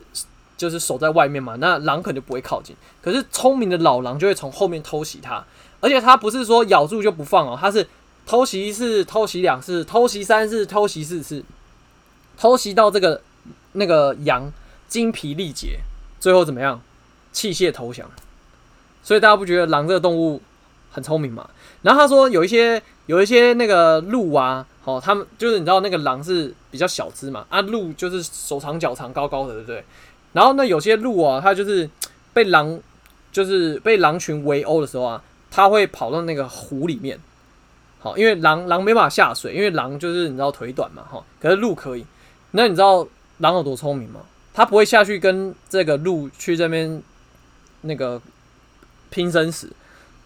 [0.59, 2.75] 就是守在外面嘛，那狼可能就不会靠近。
[3.03, 5.45] 可是聪明的老狼就会从后面偷袭它，
[5.83, 7.87] 而且它不是说咬住就不放哦，它是
[8.27, 11.45] 偷袭一次、偷袭两次、偷袭三次、偷袭四次，
[12.37, 13.23] 偷袭到这个
[13.73, 14.53] 那个羊
[14.89, 15.79] 精疲力竭，
[16.19, 16.83] 最后怎么样？
[17.33, 18.11] 弃械投降。
[19.03, 20.43] 所以大家不觉得狼这个动物
[20.91, 21.49] 很聪明吗？
[21.83, 29.85] 然后他说有一些有一些那个鹿啊，哦，他们就是你知道那个狼是比较小只嘛，啊，鹿就是手长脚长高高的，对不对？
[30.33, 31.89] 然后呢，有些鹿啊，它就是
[32.35, 32.81] 被狼，
[33.31, 37.21] 就是被狼群围殴的时候啊，它会跑到那个湖里面。
[38.15, 41.25] 因为狼狼没办法下水，因为狼就是你知道腿短嘛，哈。
[41.41, 42.05] 可是鹿可以。
[42.51, 43.07] 那你知道
[43.39, 44.21] 狼有多聪明吗？
[44.53, 47.03] 它不会下去跟这个鹿去这边
[47.81, 48.21] 那个
[49.09, 49.71] 拼生死，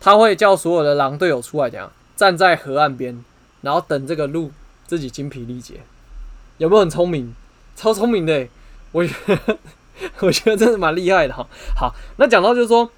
[0.00, 3.24] 它会叫所有的狼队友出来，讲站在河岸边，
[3.62, 4.50] 然后等这个鹿
[4.86, 5.80] 自己精疲力竭。
[6.58, 7.34] 有没有很聪明？
[7.76, 8.48] 超聪明的，
[8.92, 9.58] 我觉得。
[10.20, 11.46] 我觉得真的蛮厉害的哈。
[11.76, 12.90] 好，那讲到就是说，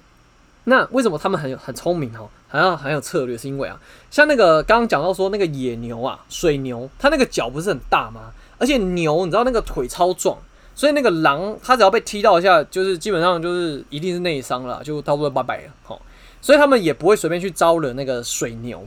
[0.65, 3.37] 那为什么他们很很聪明哈，还要很有策略？
[3.37, 8.31] 是因为啊，像那个刚刚讲到说那个野牛啊，水牛，它那个脚不是很大吗？
[8.57, 10.37] 而且牛，你知道那个腿超壮，
[10.73, 15.73] 所以那个狼它只要被踢到一下，就是基本上就是一定是内伤了，就差不多拜拜了。
[15.83, 16.01] 好，
[16.41, 18.81] 所以他们也不会随便去招惹那个水牛。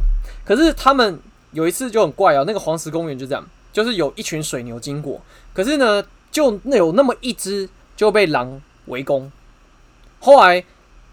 [0.44, 1.18] 可是他们
[1.52, 5.20] 有一次就很怪哦，那个黄石公园就这样，就是有一群水牛经过，
[5.52, 7.68] 可是呢，就那有那么一只。
[7.96, 9.32] 就被狼围攻，
[10.20, 10.62] 后来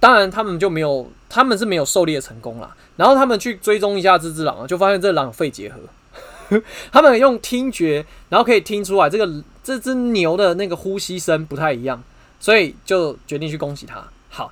[0.03, 2.75] 当然他们就没有，他们是没有狩猎成功啦。
[2.97, 6.59] 然后他们去追踪一下这只狼，就发现这狼有肺结核。
[6.91, 12.03] 他们用听觉，然后可以听出来这个这只牛的那个呼吸声不太一样，
[12.37, 14.03] 所以就决定去恭喜他。
[14.27, 14.51] 好，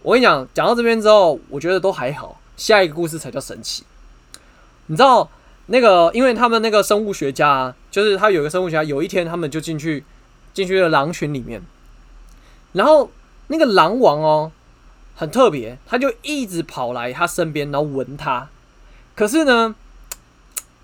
[0.00, 3.84] 我跟你讲，讲到这边之后，我觉得都还好，下一个故事才叫神奇。
[4.86, 5.28] 你知道
[5.66, 10.02] 那个，因为他们那个生物学家，就是他有一个生物学家，有一天他们就进去。
[10.54, 11.62] 进去了狼群里面，
[12.72, 13.08] 然后
[13.46, 14.50] 那个狼王哦，
[15.18, 18.48] 很特别，他就一直跑来他身边，然后闻他。
[19.16, 19.74] 可是呢，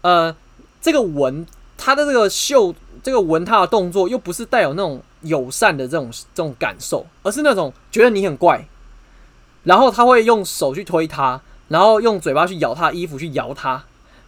[0.01, 0.35] 呃，
[0.81, 1.47] 这个闻
[1.79, 8.67] 他的这个嗅，这个闻他的动作，又不是带有那种友善的这种这种感受，而是那种觉得你很怪。
[9.63, 13.85] 然后他会用手去推他，然后用嘴巴去咬他衣服，去摇他。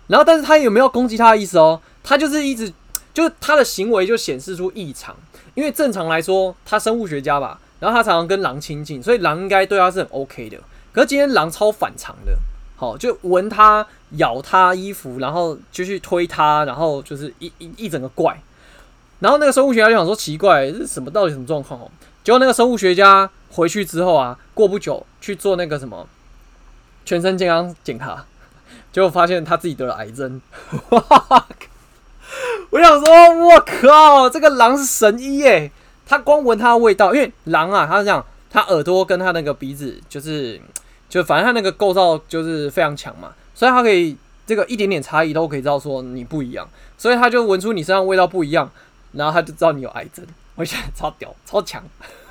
[0.07, 1.83] 然后，但是他有没有攻击他的意思哦？
[2.05, 2.73] 他就是一直，
[3.13, 5.17] 就是他的行为就显示出异常。
[5.55, 10.59] 因为正常来说，他生物学家吧，然后他常常跟狼亲近，所以狼应该对他是很 OK 的。
[10.93, 12.37] 可是今天狼超反常的，
[12.77, 18.41] 好，就闻他、咬他衣服，然后就去推他，然后就是一一一整个怪。
[19.21, 21.11] 然后那个生物学家就想说奇怪，这是什么？
[21.11, 21.81] 到底什么状况？
[21.81, 21.91] 哦，
[22.23, 26.07] 结果那个生物学家回去之后啊，过不久去做那个什么
[27.05, 28.25] 全身健康检查，
[28.93, 30.41] 结果发现他自己得了癌症。
[32.71, 35.71] 我想说，我靠，这个狼是神医耶！
[36.07, 40.61] 他光闻它的味道，因为狼啊，它是这样，它耳朵跟它那个鼻子，就是，
[41.09, 48.71] 就反正它那个构造就是非常强嘛，所以它可以这个一点点差异都可以知道说你不一样，所以它就闻出你身上味道不一样，
[49.13, 50.25] 然后它就知道你有癌症。
[50.55, 51.83] 我觉得超屌，超强，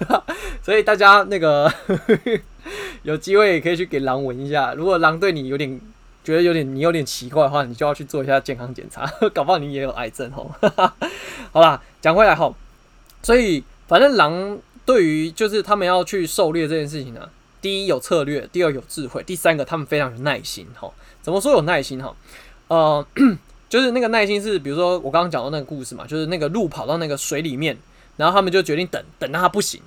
[0.64, 1.72] 所以大家那个
[3.04, 5.80] 有机会也可以去给狼闻一下，如果狼对你有点。
[6.26, 10.50] 觉得有点你有点奇怪的话，你就要去做一下健康检查，搞不好你也有癌症哦。
[11.54, 12.52] 好啦，讲回来哈，
[13.26, 14.56] 所以反正狼
[14.86, 17.28] 对于就是他们要去狩猎这件事情呢，
[17.60, 20.88] 第一有策略，第二有智慧，第三个他们非常有耐心哈。
[21.24, 22.16] 怎么说有耐心哈？
[22.68, 23.04] 呃，
[23.68, 27.76] 就是那个耐心是，比如说我刚刚讲到那个故事嘛，就是那个鹿跑到那个水里面，
[28.18, 29.82] 然后他们就决定等等到它不行，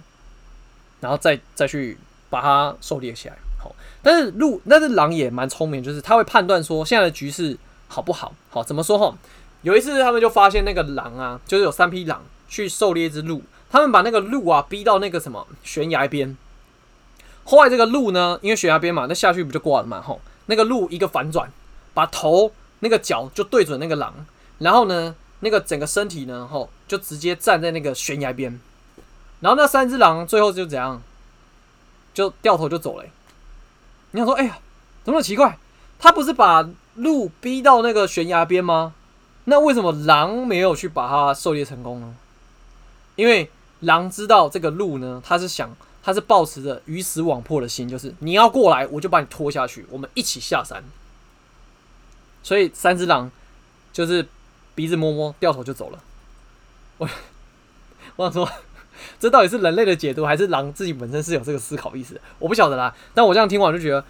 [0.99, 1.97] 然后再再去
[2.29, 3.37] 把它狩猎起来。
[3.63, 3.73] 好，
[4.03, 8.35] 但是鹿，但是狼也蛮聪明，就是他会判断说现在的局势好不好。
[8.51, 9.17] 好，怎么说哈？
[9.63, 16.37] 有一次他们就发现那个狼啊，就是有三匹狼去狩猎一只鹿，他们把那个鹿啊逼到那个什么悬崖边。
[17.45, 20.03] 后来这个鹿呢，因为悬崖边嘛，那下去不就挂了嘛？
[20.03, 21.51] 吼，那个鹿一个反转，
[21.95, 24.27] 把头那个角就对准那个狼，
[24.59, 28.61] 然后呢，那个整个身体呢，吼，就直接站在那个悬崖边，
[29.41, 31.03] 然后那三只狼最后就怎样，
[32.13, 33.05] 就掉头就走了、
[34.11, 34.59] 你想说，哎呀，
[35.05, 35.59] 怎么那么奇怪？
[35.99, 38.95] 他不是把鹿逼到那个悬崖边吗？
[39.45, 42.15] 那为什么狼没有去把它狩猎成功呢？
[43.19, 43.51] 因为
[43.81, 45.77] 狼知道这个鹿呢，他是想。
[46.01, 50.83] 他是抱持着鱼死网破的心，就是你要过来，我就把你拖下去，我们一起下山。
[52.43, 53.31] 所以三只狼
[53.93, 54.27] 就是
[54.75, 56.03] 鼻子摸摸，掉头就走了。
[56.97, 57.07] 我
[58.17, 58.51] 我想说，
[59.21, 62.19] 这到底是人类的解读，还是狼自己本身是有这个思考意识？
[62.39, 62.95] 我不晓得啦。
[63.13, 64.03] 但我这样听完就觉得，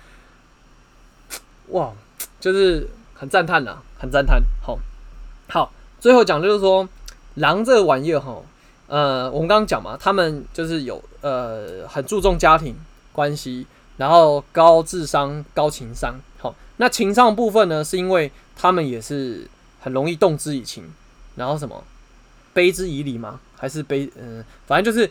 [1.69, 1.93] 哇，
[2.39, 4.41] 就是很赞叹呐，很赞叹。
[4.63, 4.79] 好，
[5.49, 6.89] 好，最后讲就是说，
[7.35, 8.41] 狼这个玩意儿哈。
[8.89, 12.75] 呃，我们刚刚讲嘛，他们就是有呃很注重家庭
[13.13, 13.67] 关系，
[13.99, 16.19] 然后高智商、高情商。
[16.39, 19.47] 好，那情商部分呢，是因为他们也是
[19.81, 20.91] 很容易动之以情，
[21.37, 21.85] 然后什么
[22.55, 23.39] 悲之以礼吗？
[23.59, 24.11] 还是悲？
[24.19, 25.11] 嗯、反正就是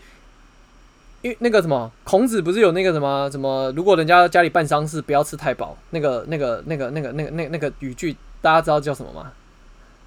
[1.21, 9.32] 因为那个什么，孔子不是有那个什么什么，如果人家家里办丧事，不要吃太饱，那个那个那个那个那个那那个语句，大家知道叫什么吗？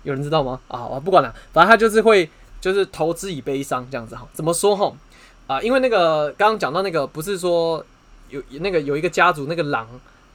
[0.02, 0.58] 有人知道吗？
[0.66, 2.28] 啊，我不管了，反正他就是会。
[2.60, 4.92] 就是投资以悲伤这样子哈，怎么说哈？
[5.46, 7.84] 啊，因为那个刚刚讲到那个，不是说
[8.28, 9.88] 有那个有一个家族那个狼，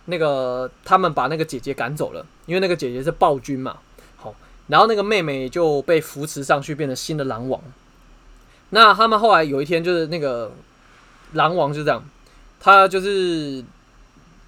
[0.05, 3.77] 那个他们把那个姐姐赶走了，因为那个姐姐是暴君嘛，
[4.17, 4.35] 好，
[4.67, 7.61] 然后那个妹妹就被扶持上去，变成新的狼王。
[8.71, 10.51] 那他们后来有一天，就是那个
[11.31, 12.03] 狼王就这样，
[12.59, 13.63] 他就是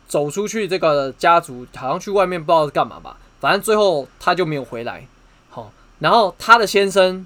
[0.07, 5.07] 走出去这个家族，好像去外面不知道是干嘛吧，反正最后他就没有回来。
[5.49, 7.25] 好，然后他的先生。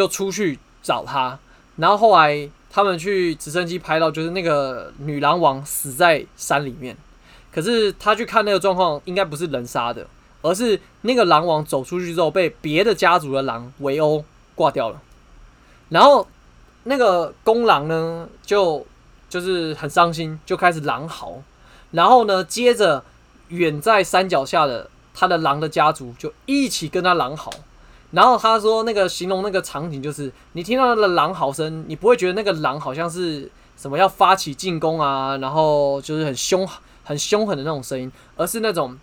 [0.00, 1.38] 就出去找他，
[1.76, 6.96] 然后后来他们去直升机拍到，就是那个女狼王死在山里面。
[7.52, 10.06] 可是他去看那个状况，应该不是人杀的，
[10.40, 14.24] 而是那个狼王走出去之后被别的家族的狼围殴
[14.54, 15.02] 挂掉了。
[15.90, 16.26] 然后
[16.84, 18.86] 那个公狼呢，就
[19.28, 21.42] 就是很伤心，就开始狼嚎。
[21.90, 23.04] 然后呢，接着
[23.48, 27.50] 远在山脚下的他的狼的家族就一起跟他狼嚎。
[28.12, 36.68] 然后他说，那个形容那个场景就是，你听到那个狼嚎声，你不会觉得那个狼好像是什么要发起进攻啊，然后就是很凶、
[37.04, 38.98] 很凶狠的那种声音，而是那种，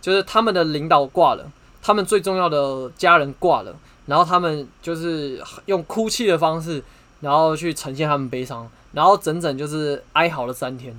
[0.00, 1.50] 就是他们的领导挂了，
[1.82, 3.74] 他们最重要的家人挂了，
[4.06, 6.80] 然后他们就是用哭泣的方式，
[7.20, 10.94] 然后去呈现他们悲伤，然后整整就是哀嚎了三天。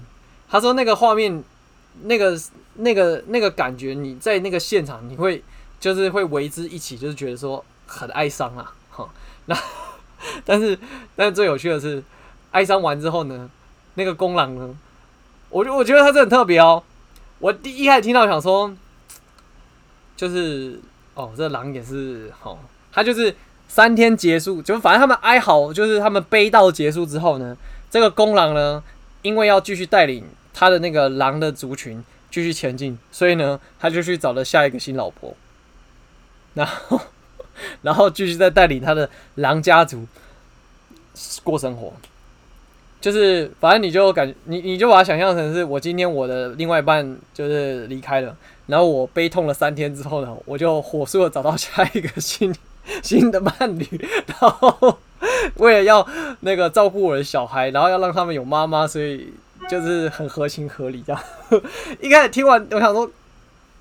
[0.49, 1.41] 他说那个画面，
[2.01, 2.37] 那个、
[2.75, 5.41] 那个、那个感觉，你在那个现场你会。
[5.83, 9.09] 就是会为之一起，就是觉得说很哀伤啊， 哈。
[9.47, 9.57] 那
[10.45, 10.79] 但是
[11.13, 12.01] 但是最有趣的是，
[12.51, 13.49] 哀伤完之后呢，
[13.95, 14.73] 那个公狼呢，
[15.49, 16.81] 我就我觉得他这很特别哦。
[17.39, 18.73] 我第一开始听到想说，
[20.15, 20.79] 就是
[21.15, 22.57] 哦，这狼也是哦，
[22.93, 23.35] 他就是
[23.67, 27.57] 三天结束，就反正他们哀嚎，就是他们悲悼结束之后呢，
[27.91, 28.81] 这个公狼呢，
[29.21, 30.23] 因为要继续带领
[30.53, 35.35] 他的那个狼的族群继续前进，所以呢，他就去找了下一个新老婆。
[36.53, 37.01] 然后，
[37.81, 40.05] 然后继续再带领他的狼家族
[41.43, 41.93] 过生活，
[43.01, 48.35] 就是反正你就感觉你你就把它想象成是我今天我的另外一半就是离开了，
[48.67, 52.53] 然后我悲痛了三天之后呢，我就火速的找到下一个新
[53.01, 53.87] 新的伴侣，
[54.27, 54.97] 然后
[55.55, 56.07] 为了要
[56.41, 59.33] 那个照顾我的小孩，然后要让他们有妈妈，所以
[59.69, 61.21] 就是很合情合理这样。
[61.99, 63.09] 一开始听完，我想说。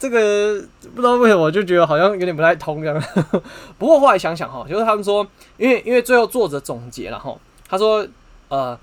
[0.03, 0.61] 这个
[0.97, 3.03] 不知道为什么，我就觉得好像有点不太通这样。
[3.79, 5.25] 不过后来想想哈，就是他们说，
[5.57, 7.37] 因为因为最后作者总结了哈，
[7.69, 8.05] 他说，
[8.49, 8.77] 呃，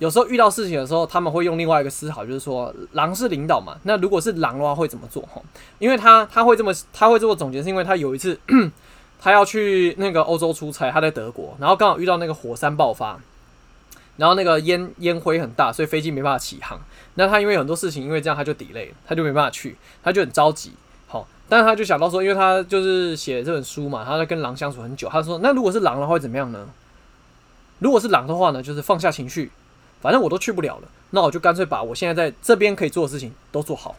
[0.00, 5.40] 有时候遇到事情的时候，他们会用另外一个思考，就是说，狼是领导嘛，那如果是狼的话会怎么做哈？
[5.78, 8.36] 因为他他会这么他会这么总结，是因为他有一次
[9.20, 13.20] 他要去那个欧洲出差，他在德国，然后刚好遇到那个火山爆发。
[14.16, 16.80] 然后那个烟烟灰很大，所以飞机没办法起航。
[17.16, 20.72] 那他因为很多事情，因为这样他就 delay 了，他就没办法去，他就很着急。
[21.06, 25.08] 好，但是他就想到说，因为他就是写这本书嘛，他在跟狼相处很久。
[25.08, 26.66] 他说，那如果是狼的话会怎么样呢？
[27.78, 29.52] 如果是狼的话呢，就是放下情绪，
[30.00, 33.94] 反正我都去不了了，那我就干脆把我现在在这边可以做的事情都做好。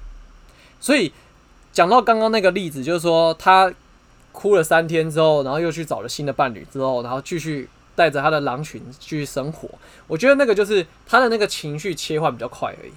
[0.81, 1.13] 所以
[1.71, 3.73] 讲到刚刚那个例子，就是说他
[4.31, 7.69] 哭了三天之后，然后又去找了新的伴侣之后，然后继续。
[7.97, 9.69] 带着他的狼群去生活，
[10.05, 12.91] 我觉得那个就是他的那个情绪切换比较快而已。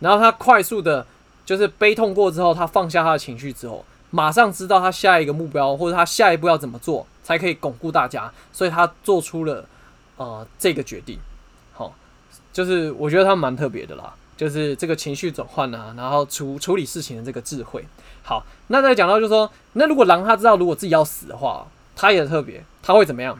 [0.00, 1.06] 然后他快速的，
[1.44, 9.64] 就是悲痛过之后，他放下他的情绪之后，马上知道他下一个目标或者他下一步要怎么做才可以巩固大家，所以他做出了
[10.16, 11.18] 呃这个决定。
[11.72, 11.94] 好，
[12.52, 14.14] 就是我觉得他蛮特别的啦。
[14.36, 17.82] 就是这个情绪转换啊，然后处处理事情的这个智慧。
[18.22, 23.38] 好，那再讲到就是说，那如果狼他知道如果自己要死的话，他也特别，他会怎么样？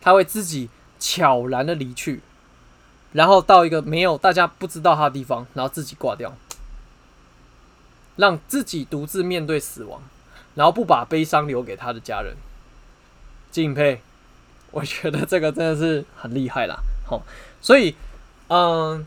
[0.00, 0.70] 他会自己
[1.00, 2.22] 悄然的离去，
[3.12, 6.34] 然后到一个没有大家不知道他的地方，然后自己挂掉，
[8.16, 10.00] 让自己独自面对死亡，
[10.54, 12.36] 然后不把悲伤留给他的家人。
[13.50, 14.00] 敬佩，
[14.70, 16.78] 我觉得这个真的是很厉害啦。
[17.06, 17.22] 好，
[17.60, 17.94] 所以，
[18.48, 19.04] 嗯，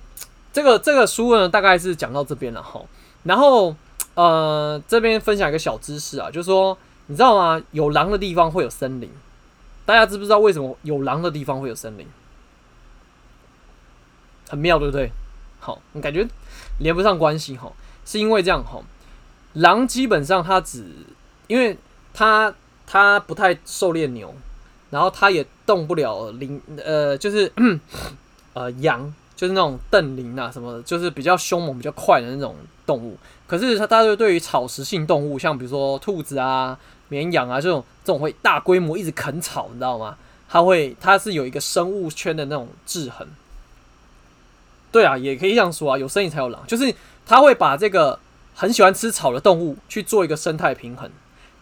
[0.53, 2.80] 这个这个书呢，大概是讲到这边了哈。
[3.24, 3.76] 然后，
[4.14, 6.78] 呃，这边分享一个小知识啊，就是说，
[7.08, 7.60] 你知道吗？
[7.72, 9.10] 有狼的地方会有森林。
[9.84, 12.08] 大家知不知道为什么有狼的地方会有森林？
[14.49, 15.11] 很妙，对不对？
[15.59, 16.27] 好，你感觉
[16.79, 17.71] 连不上关系哈，
[18.05, 18.81] 是因为这样哈。
[19.53, 20.85] 狼基本上它只，
[21.47, 21.77] 因为
[22.13, 22.53] 它
[22.85, 24.33] 它不太狩猎牛，
[24.89, 27.51] 然后它也动不了羚，呃，就是
[28.53, 33.17] 呃羊，就是那种瞪羚啊什么的，就是比较凶猛、比较快的那种动物。
[33.47, 36.77] 可是它大家对于草食性动物，像比如说兔子啊。
[37.07, 40.17] 绵羊啊，这种这种会大规模一直啃草，你知道吗？
[40.49, 43.27] 它会，它是有一个生物圈的那种制衡。
[44.95, 48.17] 对啊，也可以这样说啊，有森林才有狼，就是它会把这个
[48.53, 51.11] 很喜欢吃草的动物去做一个生态平衡，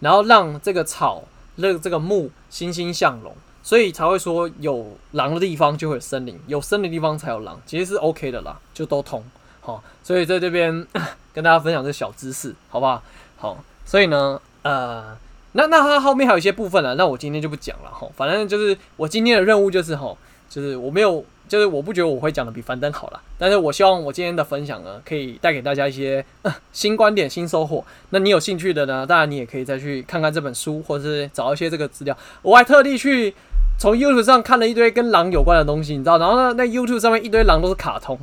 [0.02, 1.24] 然后让这个草、
[1.58, 9.24] 这个这个木欣欣向荣，所以才会说有狼的地方就会有森林，有森林的地方才有狼，其实是 OK 的啦，就都通。
[9.62, 10.86] 好，所以在这边
[11.34, 13.02] 跟大家分享这小知识，好不好？
[13.38, 15.18] 好，所以呢，呃。
[15.56, 18.08] 那那它后面还有一些部分呢，那我今天就不讲了哈。
[18.16, 20.12] 反正就是我今天的任务就是哈，
[20.50, 21.24] 就是我没有，
[21.54, 23.22] 就是我不觉得我会讲的比樊登好了。
[23.38, 26.26] 但是我希望我今天的分享呢，可以带给大家一些、
[26.72, 27.86] 新观点、新收获。
[28.10, 32.18] 那你有兴趣的呢，当然你也可以再去看看这本书，或者是找一些这个资料。
[32.42, 33.36] 我还特地去
[33.78, 36.18] 从 YouTube 上看了一堆跟狼有关的东西，你知道？
[36.18, 38.20] 然后呢，那 YouTube 上面一堆狼都是卡通，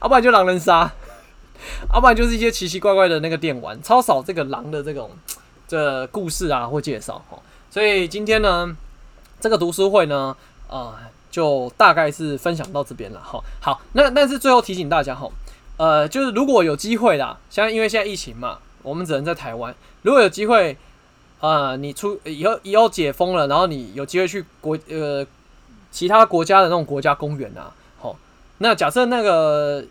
[0.00, 0.90] 要 不然就狼人杀，
[1.92, 5.10] 要不然就是一些奇奇怪怪的那个电玩，超少这个狼的这种。
[5.68, 7.38] 这故事啊，或介绍哈，
[7.70, 8.74] 所以今天呢，
[9.38, 10.36] 这个读书会呢，
[10.68, 10.92] 呃，
[11.30, 13.42] 就大概是分享到这边了哈。
[13.60, 15.30] 好，那但是最后提醒大家哈，
[15.76, 19.74] 呃，就是如果有机会啦，像因为现在疫情嘛，我们只能在台湾。
[20.02, 20.76] 如果有机会，
[21.40, 25.26] 呃，你出以后以后解封了，然后你有机会去国呃
[25.90, 28.16] 其他国家的那种国家公园啊，好，
[28.58, 29.84] 那假设那个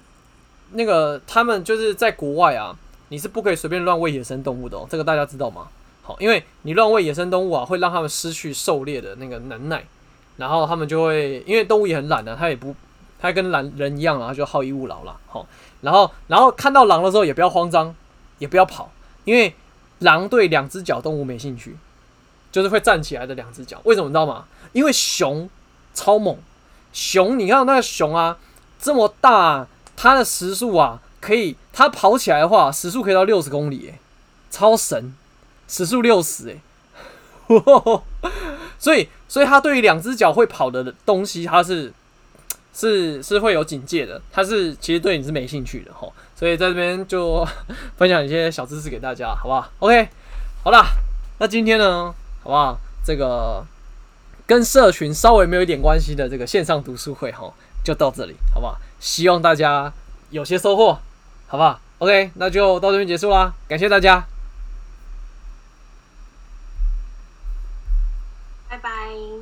[0.74, 2.76] 那个他们就是在国外啊。
[3.12, 5.68] 你是不可以随便乱喂野生动物的哦，这个大家知道吗？
[6.04, 9.84] 好，因为你乱喂野生动物啊，会让他们失去狩猎的那个能耐，
[10.40, 12.74] 然后他们就会，因为动物也很懒的，它也不，
[13.20, 15.16] 它跟懒人一样啊，就好逸恶劳了。
[15.28, 15.46] 好，
[15.82, 17.94] 然后，然后看到狼的时候也不要慌张，
[18.38, 18.90] 也不要跑，
[19.26, 19.54] 因为
[20.00, 21.78] 狼对两只脚动物没兴趣，
[22.52, 23.82] 就是会站起来的两只脚。
[23.84, 24.46] 为什么你知道吗？
[24.72, 25.50] 因为熊
[25.94, 26.38] 超猛，
[26.94, 28.38] 熊你看那个熊啊，
[28.80, 31.02] 这么大，它的时速啊。
[31.22, 34.00] 可以，它跑起来的话，时速可以到六十公里，哎，
[34.50, 35.14] 超神，
[35.68, 36.62] 时速六十，哎，
[38.80, 41.94] 所以，所以它对于两只脚会跑的东西，它是
[42.74, 47.46] 是是会有警戒的，它是其实对你是没兴趣的哈，所以在这边就
[47.98, 50.08] 分享一些小知识给大家，好不好？OK，
[50.64, 50.86] 好啦，
[51.40, 52.80] 那今天呢，好不好？
[53.06, 53.64] 这个
[54.48, 57.54] 跟社群稍微没有一点关系的这个线上读书会哈，
[57.84, 58.78] 就到这里，好不好？
[59.00, 59.94] 希望大家
[60.30, 60.98] 有些收获。
[61.52, 64.24] 好不好？OK，那就到这边结束啦，感谢大家，
[68.70, 69.39] 拜拜，